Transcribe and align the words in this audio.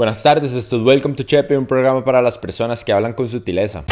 Buenas 0.00 0.22
tardes, 0.22 0.54
esto 0.54 0.78
es 0.78 0.82
Welcome 0.82 1.14
to 1.14 1.24
Chepe, 1.24 1.58
un 1.58 1.66
programa 1.66 2.02
para 2.02 2.22
las 2.22 2.38
personas 2.38 2.82
que 2.82 2.90
hablan 2.90 3.12
con 3.12 3.28
sutileza. 3.28 3.84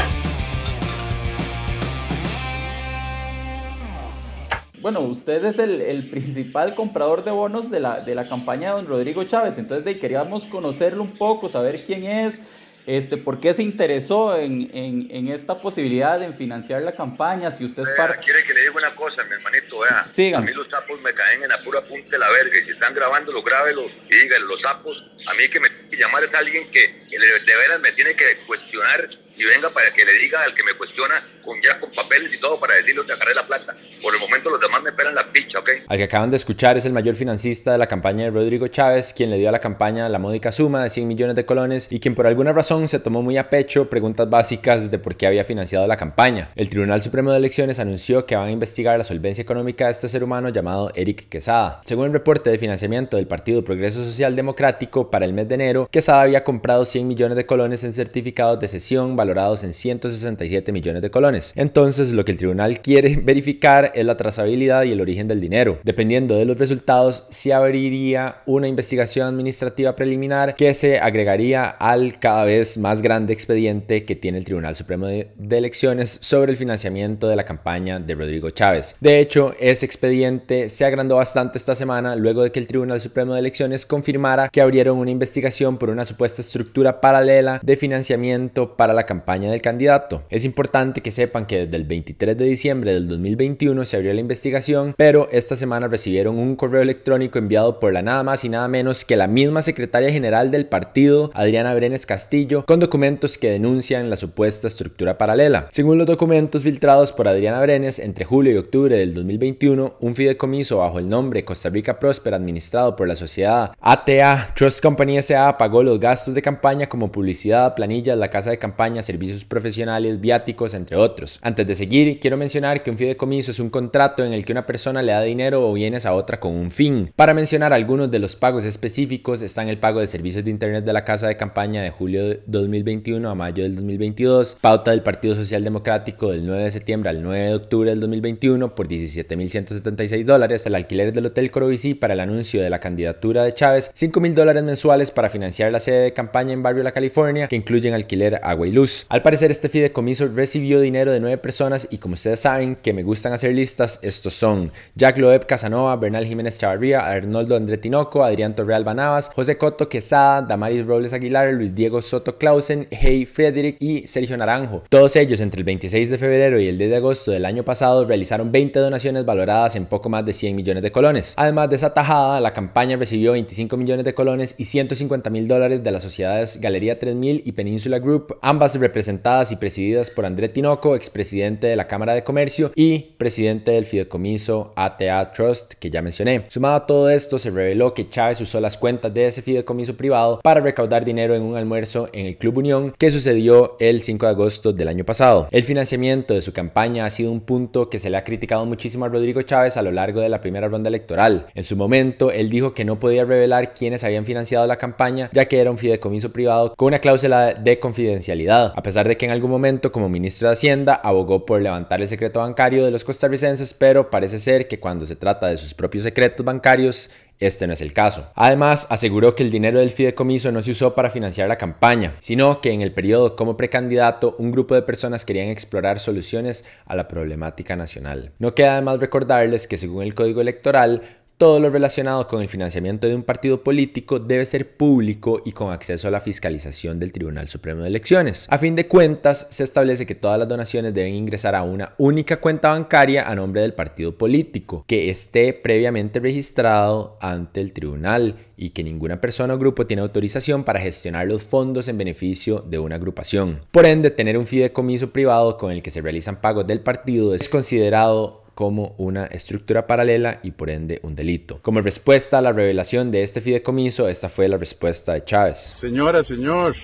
Bueno, 4.80 5.00
usted 5.00 5.44
es 5.44 5.58
el, 5.58 6.08
principal 6.08 6.74
comprador 6.74 7.24
de 7.24 7.30
bonos 7.30 7.70
de 7.70 7.80
la, 7.80 8.00
de 8.00 8.14
la 8.14 8.26
campaña 8.26 8.70
de 8.70 8.76
don 8.76 8.86
Rodrigo 8.86 9.22
Chávez, 9.24 9.58
entonces 9.58 9.84
de, 9.84 9.98
queríamos 9.98 10.46
conocerlo 10.46 11.02
un 11.02 11.10
poco, 11.10 11.50
saber 11.50 11.84
quién 11.84 12.04
es, 12.04 12.40
este, 12.88 13.18
¿Por 13.18 13.38
qué 13.38 13.52
se 13.52 13.62
interesó 13.62 14.34
en, 14.34 14.70
en, 14.72 15.08
en, 15.10 15.28
esta 15.28 15.60
posibilidad 15.60 16.18
de 16.18 16.32
financiar 16.32 16.80
la 16.80 16.92
campaña? 16.92 17.52
Si 17.52 17.62
usted 17.62 17.82
es 17.82 17.90
parte... 17.90 18.24
Quiere 18.24 18.42
que 18.44 18.54
le 18.54 18.62
diga 18.62 18.72
una 18.72 18.96
cosa, 18.96 19.22
mi 19.24 19.34
hermanito, 19.34 19.80
vea. 19.80 20.08
Sí, 20.08 20.32
a 20.32 20.40
mí 20.40 20.50
los 20.54 20.70
sapos 20.70 20.98
me 21.02 21.12
caen 21.12 21.42
en 21.42 21.50
la 21.50 21.62
pura 21.62 21.82
punta 21.82 22.08
de 22.08 22.18
la 22.18 22.30
verga 22.30 22.58
y 22.58 22.64
si 22.64 22.70
están 22.70 22.94
grabando, 22.94 23.30
lo 23.30 23.42
grábelo 23.42 23.82
y 24.08 24.14
díganle, 24.14 24.46
los 24.46 24.62
sapos, 24.62 24.96
a 25.26 25.34
mí 25.34 25.50
que 25.50 25.60
me 25.60 25.68
tiene 25.68 25.90
que 25.90 25.96
llamar 25.98 26.24
es 26.24 26.32
alguien 26.32 26.70
que, 26.70 26.98
que 27.10 27.18
de 27.18 27.56
veras 27.56 27.78
me 27.80 27.92
tiene 27.92 28.16
que 28.16 28.38
cuestionar 28.46 29.06
y 29.38 29.44
venga 29.44 29.70
para 29.70 29.90
que 29.92 30.04
le 30.04 30.12
diga 30.14 30.42
al 30.42 30.54
que 30.54 30.64
me 30.64 30.74
cuestiona 30.74 31.24
con 31.44 31.56
ya 31.62 31.78
con 31.80 31.90
papeles 31.90 32.34
y 32.34 32.40
todo 32.40 32.58
para 32.58 32.74
decirle 32.74 33.02
que 33.06 33.12
agarré 33.12 33.34
la 33.34 33.46
plata. 33.46 33.76
Por 34.02 34.14
el 34.14 34.20
momento 34.20 34.50
los 34.50 34.60
demás 34.60 34.82
me 34.82 34.90
esperan 34.90 35.14
la 35.14 35.32
picha, 35.32 35.60
¿ok? 35.60 35.70
Al 35.86 35.96
que 35.96 36.04
acaban 36.04 36.30
de 36.30 36.36
escuchar 36.36 36.76
es 36.76 36.84
el 36.84 36.92
mayor 36.92 37.14
financista 37.14 37.72
de 37.72 37.78
la 37.78 37.86
campaña 37.86 38.24
de 38.24 38.30
Rodrigo 38.30 38.66
Chávez, 38.68 39.14
quien 39.14 39.30
le 39.30 39.38
dio 39.38 39.48
a 39.48 39.52
la 39.52 39.60
campaña 39.60 40.08
la 40.08 40.18
módica 40.18 40.52
suma 40.52 40.82
de 40.82 40.90
100 40.90 41.08
millones 41.08 41.36
de 41.36 41.46
colones 41.46 41.88
y 41.90 42.00
quien 42.00 42.14
por 42.14 42.26
alguna 42.26 42.52
razón 42.52 42.88
se 42.88 42.98
tomó 42.98 43.22
muy 43.22 43.36
a 43.38 43.48
pecho 43.48 43.88
preguntas 43.88 44.28
básicas 44.28 44.90
de 44.90 44.98
por 44.98 45.16
qué 45.16 45.26
había 45.26 45.44
financiado 45.44 45.86
la 45.86 45.96
campaña. 45.96 46.50
El 46.56 46.68
Tribunal 46.68 47.00
Supremo 47.02 47.30
de 47.30 47.38
Elecciones 47.38 47.78
anunció 47.78 48.26
que 48.26 48.36
van 48.36 48.48
a 48.48 48.52
investigar 48.52 48.98
la 48.98 49.04
solvencia 49.04 49.42
económica 49.42 49.86
de 49.86 49.92
este 49.92 50.08
ser 50.08 50.24
humano 50.24 50.48
llamado 50.48 50.90
Eric 50.94 51.28
Quesada. 51.28 51.80
Según 51.84 52.06
el 52.06 52.12
reporte 52.12 52.50
de 52.50 52.58
financiamiento 52.58 53.16
del 53.16 53.26
Partido 53.26 53.62
Progreso 53.62 54.04
Social 54.04 54.34
Democrático 54.36 55.10
para 55.10 55.24
el 55.24 55.32
mes 55.32 55.48
de 55.48 55.54
enero, 55.54 55.88
Quesada 55.90 56.22
había 56.22 56.44
comprado 56.44 56.84
100 56.84 57.06
millones 57.06 57.36
de 57.36 57.46
colones 57.46 57.84
en 57.84 57.92
certificados 57.92 58.60
de 58.60 58.68
sesión 58.68 59.16
valorados 59.28 59.62
en 59.64 59.74
167 59.74 60.72
millones 60.72 61.02
de 61.02 61.10
colones. 61.10 61.52
Entonces, 61.54 62.12
lo 62.12 62.24
que 62.24 62.32
el 62.32 62.38
tribunal 62.38 62.80
quiere 62.80 63.16
verificar 63.22 63.92
es 63.94 64.04
la 64.06 64.16
trazabilidad 64.16 64.84
y 64.84 64.92
el 64.92 65.00
origen 65.00 65.28
del 65.28 65.40
dinero. 65.40 65.78
Dependiendo 65.84 66.34
de 66.34 66.44
los 66.44 66.58
resultados, 66.58 67.24
se 67.28 67.52
abriría 67.52 68.42
una 68.46 68.68
investigación 68.68 69.28
administrativa 69.28 69.94
preliminar 69.94 70.54
que 70.56 70.72
se 70.72 70.98
agregaría 70.98 71.68
al 71.68 72.18
cada 72.18 72.44
vez 72.44 72.78
más 72.78 73.02
grande 73.02 73.32
expediente 73.32 74.04
que 74.04 74.16
tiene 74.16 74.38
el 74.38 74.44
Tribunal 74.44 74.74
Supremo 74.74 75.06
de, 75.06 75.28
Elecciones 75.58 76.18
sobre 76.22 76.52
el 76.52 76.56
financiamiento 76.56 77.26
de 77.26 77.34
la 77.34 77.44
campaña 77.44 77.98
de 77.98 78.14
Rodrigo 78.14 78.48
Chávez. 78.50 78.94
De 79.00 79.18
hecho, 79.18 79.54
ese 79.58 79.84
expediente 79.84 80.68
se 80.68 80.84
agrandó 80.84 81.16
bastante 81.16 81.58
esta 81.58 81.74
semana 81.74 82.14
luego 82.14 82.44
de 82.44 82.52
que 82.52 82.60
el 82.60 82.68
Tribunal 82.68 83.00
Supremo 83.00 83.34
de 83.34 83.40
Elecciones 83.40 83.84
confirmara 83.84 84.48
que 84.48 84.60
abrieron 84.60 84.98
una 84.98 85.10
investigación 85.10 85.76
por 85.76 85.90
una 85.90 86.04
supuesta 86.04 86.42
estructura 86.42 87.00
paralela 87.00 87.58
de 87.60 87.76
financiamiento 87.76 88.76
para 88.76 88.94
la 88.94 89.04
campaña 89.04 89.17
del 89.26 89.60
candidato. 89.60 90.22
Es 90.30 90.44
importante 90.44 91.00
que 91.00 91.10
sepan 91.10 91.46
que 91.46 91.66
desde 91.66 91.76
el 91.76 91.84
23 91.84 92.36
de 92.36 92.44
diciembre 92.44 92.94
del 92.94 93.08
2021 93.08 93.84
se 93.84 93.96
abrió 93.96 94.12
la 94.12 94.20
investigación, 94.20 94.94
pero 94.96 95.28
esta 95.32 95.56
semana 95.56 95.88
recibieron 95.88 96.38
un 96.38 96.56
correo 96.56 96.82
electrónico 96.82 97.38
enviado 97.38 97.78
por 97.78 97.92
la 97.92 98.02
nada 98.02 98.22
más 98.22 98.44
y 98.44 98.48
nada 98.48 98.68
menos 98.68 99.04
que 99.04 99.16
la 99.16 99.26
misma 99.26 99.62
secretaria 99.62 100.10
general 100.10 100.50
del 100.50 100.66
partido, 100.66 101.30
Adriana 101.34 101.74
Brenes 101.74 102.06
Castillo, 102.06 102.64
con 102.66 102.80
documentos 102.80 103.38
que 103.38 103.50
denuncian 103.50 104.10
la 104.10 104.16
supuesta 104.16 104.66
estructura 104.66 105.18
paralela. 105.18 105.68
Según 105.70 105.98
los 105.98 106.06
documentos 106.06 106.62
filtrados 106.62 107.12
por 107.12 107.28
Adriana 107.28 107.60
Brenes, 107.60 107.98
entre 107.98 108.24
julio 108.24 108.52
y 108.52 108.56
octubre 108.56 108.96
del 108.96 109.14
2021, 109.14 109.96
un 110.00 110.14
fideicomiso 110.14 110.78
bajo 110.78 110.98
el 110.98 111.08
nombre 111.08 111.44
Costa 111.44 111.68
Rica 111.68 111.98
Próspera 111.98 112.36
administrado 112.36 112.96
por 112.96 113.06
la 113.06 113.16
sociedad 113.16 113.72
ATA 113.80 114.52
Trust 114.54 114.82
Company 114.82 115.20
SA 115.22 115.56
pagó 115.58 115.82
los 115.82 116.00
gastos 116.00 116.34
de 116.34 116.42
campaña 116.42 116.88
como 116.88 117.12
publicidad, 117.12 117.74
planillas, 117.74 118.18
la 118.18 118.28
casa 118.28 118.50
de 118.50 118.58
campaña, 118.58 119.02
servicios 119.08 119.46
profesionales, 119.46 120.20
viáticos, 120.20 120.74
entre 120.74 120.96
otros. 120.96 121.40
Antes 121.42 121.66
de 121.66 121.74
seguir, 121.74 122.20
quiero 122.20 122.36
mencionar 122.36 122.82
que 122.82 122.90
un 122.90 122.98
fideicomiso 122.98 123.50
es 123.50 123.58
un 123.58 123.70
contrato 123.70 124.22
en 124.24 124.34
el 124.34 124.44
que 124.44 124.52
una 124.52 124.66
persona 124.66 125.02
le 125.02 125.12
da 125.12 125.22
dinero 125.22 125.66
o 125.66 125.72
bienes 125.72 126.04
a 126.04 126.12
otra 126.12 126.38
con 126.38 126.54
un 126.54 126.70
fin. 126.70 127.10
Para 127.16 127.32
mencionar 127.32 127.72
algunos 127.72 128.10
de 128.10 128.18
los 128.18 128.36
pagos 128.36 128.66
específicos 128.66 129.40
están 129.40 129.68
el 129.68 129.78
pago 129.78 130.00
de 130.00 130.06
servicios 130.06 130.44
de 130.44 130.50
internet 130.50 130.84
de 130.84 130.92
la 130.92 131.04
casa 131.04 131.26
de 131.26 131.38
campaña 131.38 131.82
de 131.82 131.90
julio 131.90 132.22
de 132.28 132.42
2021 132.46 133.28
a 133.28 133.34
mayo 133.34 133.62
del 133.62 133.76
2022, 133.76 134.58
pauta 134.60 134.90
del 134.90 135.02
Partido 135.02 135.34
Social 135.34 135.64
Democrático 135.64 136.30
del 136.30 136.44
9 136.44 136.64
de 136.64 136.70
septiembre 136.70 137.10
al 137.10 137.22
9 137.22 137.46
de 137.46 137.54
octubre 137.54 137.90
del 137.90 138.00
2021 138.00 138.74
por 138.74 138.88
17.176 138.88 140.24
dólares, 140.24 140.66
el 140.66 140.74
alquiler 140.74 141.14
del 141.14 141.26
Hotel 141.26 141.50
Corovici 141.50 141.94
para 141.94 142.14
el 142.14 142.20
anuncio 142.20 142.62
de 142.62 142.68
la 142.68 142.78
candidatura 142.78 143.44
de 143.44 143.54
Chávez, 143.54 143.90
5.000 143.94 144.34
dólares 144.34 144.62
mensuales 144.62 145.10
para 145.10 145.30
financiar 145.30 145.72
la 145.72 145.80
sede 145.80 146.02
de 146.02 146.12
campaña 146.12 146.52
en 146.52 146.62
Barrio 146.62 146.82
La 146.82 146.92
California, 146.92 147.48
que 147.48 147.56
incluyen 147.56 147.94
alquiler, 147.94 148.40
agua 148.42 148.66
y 148.66 148.72
luz. 148.72 148.87
Al 149.08 149.22
parecer 149.22 149.50
este 149.50 149.68
fideicomiso 149.68 150.28
recibió 150.28 150.80
dinero 150.80 151.12
de 151.12 151.20
nueve 151.20 151.38
personas 151.38 151.88
y 151.90 151.98
como 151.98 152.14
ustedes 152.14 152.40
saben 152.40 152.76
que 152.76 152.92
me 152.92 153.02
gustan 153.02 153.32
hacer 153.32 153.54
listas, 153.54 153.98
estos 154.02 154.34
son 154.34 154.72
Jack 154.94 155.18
Loeb 155.18 155.46
Casanova, 155.46 155.96
Bernal 155.96 156.26
Jiménez 156.26 156.58
Chavarría, 156.58 157.06
Arnoldo 157.06 157.56
André 157.56 157.78
Tinoco, 157.78 158.24
Adrián 158.24 158.54
Torreal 158.54 158.84
Banabas, 158.84 159.30
José 159.34 159.58
Coto 159.58 159.88
Quesada, 159.88 160.42
Damaris 160.42 160.86
Robles 160.86 161.12
Aguilar, 161.12 161.52
Luis 161.52 161.74
Diego 161.74 162.00
Soto 162.02 162.38
Clausen, 162.38 162.88
Hey 162.90 163.26
Frederick 163.26 163.76
y 163.80 164.06
Sergio 164.06 164.36
Naranjo. 164.36 164.82
Todos 164.88 165.16
ellos 165.16 165.40
entre 165.40 165.60
el 165.60 165.64
26 165.64 166.10
de 166.10 166.18
febrero 166.18 166.60
y 166.60 166.68
el 166.68 166.78
10 166.78 166.90
de 166.90 166.96
agosto 166.96 167.30
del 167.30 167.44
año 167.44 167.64
pasado 167.64 168.04
realizaron 168.04 168.50
20 168.50 168.78
donaciones 168.78 169.24
valoradas 169.24 169.76
en 169.76 169.86
poco 169.86 170.08
más 170.08 170.24
de 170.24 170.32
100 170.32 170.56
millones 170.56 170.82
de 170.82 170.92
colones. 170.92 171.34
Además 171.36 171.70
de 171.70 171.76
esa 171.76 171.92
tajada, 171.92 172.40
la 172.40 172.52
campaña 172.52 172.96
recibió 172.96 173.32
25 173.32 173.76
millones 173.76 174.04
de 174.04 174.14
colones 174.14 174.54
y 174.58 174.64
150 174.64 175.30
mil 175.30 175.46
dólares 175.46 175.82
de 175.82 175.92
las 175.92 176.02
sociedades 176.02 176.60
Galería 176.60 176.98
3000 176.98 177.42
y 177.44 177.52
Península 177.52 177.98
Group, 177.98 178.38
ambas 178.40 178.77
representadas 178.78 179.52
y 179.52 179.56
presididas 179.56 180.10
por 180.10 180.26
André 180.26 180.48
Tinoco, 180.48 180.96
expresidente 180.96 181.66
de 181.66 181.76
la 181.76 181.86
Cámara 181.86 182.14
de 182.14 182.24
Comercio 182.24 182.72
y 182.74 183.00
presidente 183.18 183.72
del 183.72 183.84
fideicomiso 183.84 184.72
ATA 184.76 185.32
Trust 185.32 185.74
que 185.74 185.90
ya 185.90 186.02
mencioné. 186.02 186.44
Sumado 186.48 186.76
a 186.76 186.86
todo 186.86 187.10
esto, 187.10 187.38
se 187.38 187.50
reveló 187.50 187.94
que 187.94 188.06
Chávez 188.06 188.40
usó 188.40 188.60
las 188.60 188.78
cuentas 188.78 189.12
de 189.12 189.26
ese 189.26 189.42
fideicomiso 189.42 189.96
privado 189.96 190.40
para 190.42 190.60
recaudar 190.60 191.04
dinero 191.04 191.34
en 191.34 191.42
un 191.42 191.56
almuerzo 191.56 192.08
en 192.12 192.26
el 192.26 192.36
Club 192.36 192.58
Unión 192.58 192.94
que 192.96 193.10
sucedió 193.10 193.76
el 193.80 194.00
5 194.00 194.26
de 194.26 194.32
agosto 194.32 194.72
del 194.72 194.88
año 194.88 195.04
pasado. 195.04 195.48
El 195.50 195.62
financiamiento 195.62 196.34
de 196.34 196.42
su 196.42 196.52
campaña 196.52 197.04
ha 197.04 197.10
sido 197.10 197.32
un 197.32 197.40
punto 197.40 197.88
que 197.90 197.98
se 197.98 198.10
le 198.10 198.16
ha 198.16 198.24
criticado 198.24 198.64
muchísimo 198.66 199.04
a 199.04 199.08
Rodrigo 199.08 199.42
Chávez 199.42 199.76
a 199.76 199.82
lo 199.82 199.92
largo 199.92 200.20
de 200.20 200.28
la 200.28 200.40
primera 200.40 200.68
ronda 200.68 200.88
electoral. 200.88 201.46
En 201.54 201.64
su 201.64 201.76
momento, 201.76 202.30
él 202.30 202.50
dijo 202.50 202.74
que 202.74 202.84
no 202.84 202.98
podía 202.98 203.24
revelar 203.24 203.74
quiénes 203.74 204.04
habían 204.04 204.24
financiado 204.24 204.66
la 204.66 204.76
campaña, 204.76 205.30
ya 205.32 205.46
que 205.46 205.60
era 205.60 205.70
un 205.70 205.78
fideicomiso 205.78 206.32
privado 206.32 206.74
con 206.76 206.88
una 206.88 206.98
cláusula 206.98 207.54
de 207.54 207.78
confidencialidad, 207.78 208.67
a 208.74 208.82
pesar 208.82 209.08
de 209.08 209.16
que 209.16 209.26
en 209.26 209.32
algún 209.32 209.50
momento 209.50 209.92
como 209.92 210.08
ministro 210.08 210.48
de 210.48 210.54
Hacienda 210.54 210.94
abogó 210.94 211.44
por 211.46 211.60
levantar 211.60 212.00
el 212.00 212.08
secreto 212.08 212.40
bancario 212.40 212.84
de 212.84 212.90
los 212.90 213.04
costarricenses, 213.04 213.74
pero 213.74 214.10
parece 214.10 214.38
ser 214.38 214.68
que 214.68 214.80
cuando 214.80 215.06
se 215.06 215.16
trata 215.16 215.48
de 215.48 215.56
sus 215.56 215.74
propios 215.74 216.04
secretos 216.04 216.44
bancarios, 216.44 217.10
este 217.38 217.66
no 217.66 217.72
es 217.72 217.80
el 217.80 217.92
caso. 217.92 218.30
Además, 218.34 218.86
aseguró 218.90 219.34
que 219.34 219.44
el 219.44 219.50
dinero 219.50 219.78
del 219.78 219.90
fideicomiso 219.90 220.50
no 220.50 220.62
se 220.62 220.72
usó 220.72 220.94
para 220.94 221.10
financiar 221.10 221.48
la 221.48 221.56
campaña, 221.56 222.14
sino 222.18 222.60
que 222.60 222.72
en 222.72 222.82
el 222.82 222.92
periodo 222.92 223.36
como 223.36 223.56
precandidato 223.56 224.34
un 224.38 224.50
grupo 224.50 224.74
de 224.74 224.82
personas 224.82 225.24
querían 225.24 225.48
explorar 225.48 226.00
soluciones 226.00 226.64
a 226.86 226.96
la 226.96 227.06
problemática 227.06 227.76
nacional. 227.76 228.32
No 228.38 228.54
queda 228.54 228.72
además 228.72 229.00
recordarles 229.00 229.68
que 229.68 229.76
según 229.76 230.02
el 230.02 230.14
Código 230.14 230.40
Electoral, 230.40 231.02
todo 231.38 231.60
lo 231.60 231.70
relacionado 231.70 232.26
con 232.26 232.42
el 232.42 232.48
financiamiento 232.48 233.06
de 233.06 233.14
un 233.14 233.22
partido 233.22 233.62
político 233.62 234.18
debe 234.18 234.44
ser 234.44 234.76
público 234.76 235.40
y 235.44 235.52
con 235.52 235.72
acceso 235.72 236.08
a 236.08 236.10
la 236.10 236.18
fiscalización 236.18 236.98
del 236.98 237.12
Tribunal 237.12 237.46
Supremo 237.46 237.82
de 237.82 237.88
Elecciones. 237.88 238.48
A 238.50 238.58
fin 238.58 238.74
de 238.74 238.88
cuentas, 238.88 239.46
se 239.48 239.62
establece 239.62 240.04
que 240.04 240.16
todas 240.16 240.36
las 240.36 240.48
donaciones 240.48 240.92
deben 240.92 241.14
ingresar 241.14 241.54
a 241.54 241.62
una 241.62 241.94
única 241.96 242.40
cuenta 242.40 242.70
bancaria 242.70 243.30
a 243.30 243.36
nombre 243.36 243.60
del 243.60 243.72
partido 243.72 244.18
político, 244.18 244.84
que 244.88 245.10
esté 245.10 245.52
previamente 245.52 246.18
registrado 246.18 247.16
ante 247.20 247.60
el 247.60 247.72
tribunal 247.72 248.34
y 248.56 248.70
que 248.70 248.82
ninguna 248.82 249.20
persona 249.20 249.54
o 249.54 249.58
grupo 249.58 249.86
tiene 249.86 250.02
autorización 250.02 250.64
para 250.64 250.80
gestionar 250.80 251.28
los 251.28 251.44
fondos 251.44 251.86
en 251.86 251.98
beneficio 251.98 252.64
de 252.68 252.80
una 252.80 252.96
agrupación. 252.96 253.60
Por 253.70 253.86
ende, 253.86 254.10
tener 254.10 254.36
un 254.36 254.46
fideicomiso 254.46 255.12
privado 255.12 255.56
con 255.56 255.70
el 255.70 255.82
que 255.82 255.92
se 255.92 256.00
realizan 256.00 256.40
pagos 256.40 256.66
del 256.66 256.80
partido 256.80 257.32
es 257.32 257.48
considerado 257.48 258.47
como 258.58 258.96
una 258.98 259.26
estructura 259.26 259.86
paralela 259.86 260.40
y 260.42 260.50
por 260.50 260.68
ende 260.68 260.98
un 261.04 261.14
delito. 261.14 261.60
Como 261.62 261.80
respuesta 261.80 262.38
a 262.38 262.42
la 262.42 262.52
revelación 262.52 263.12
de 263.12 263.22
este 263.22 263.40
fideicomiso, 263.40 264.08
esta 264.08 264.28
fue 264.28 264.48
la 264.48 264.56
respuesta 264.56 265.12
de 265.12 265.22
Chávez. 265.22 265.74
Señora, 265.76 266.24
señor, 266.24 266.74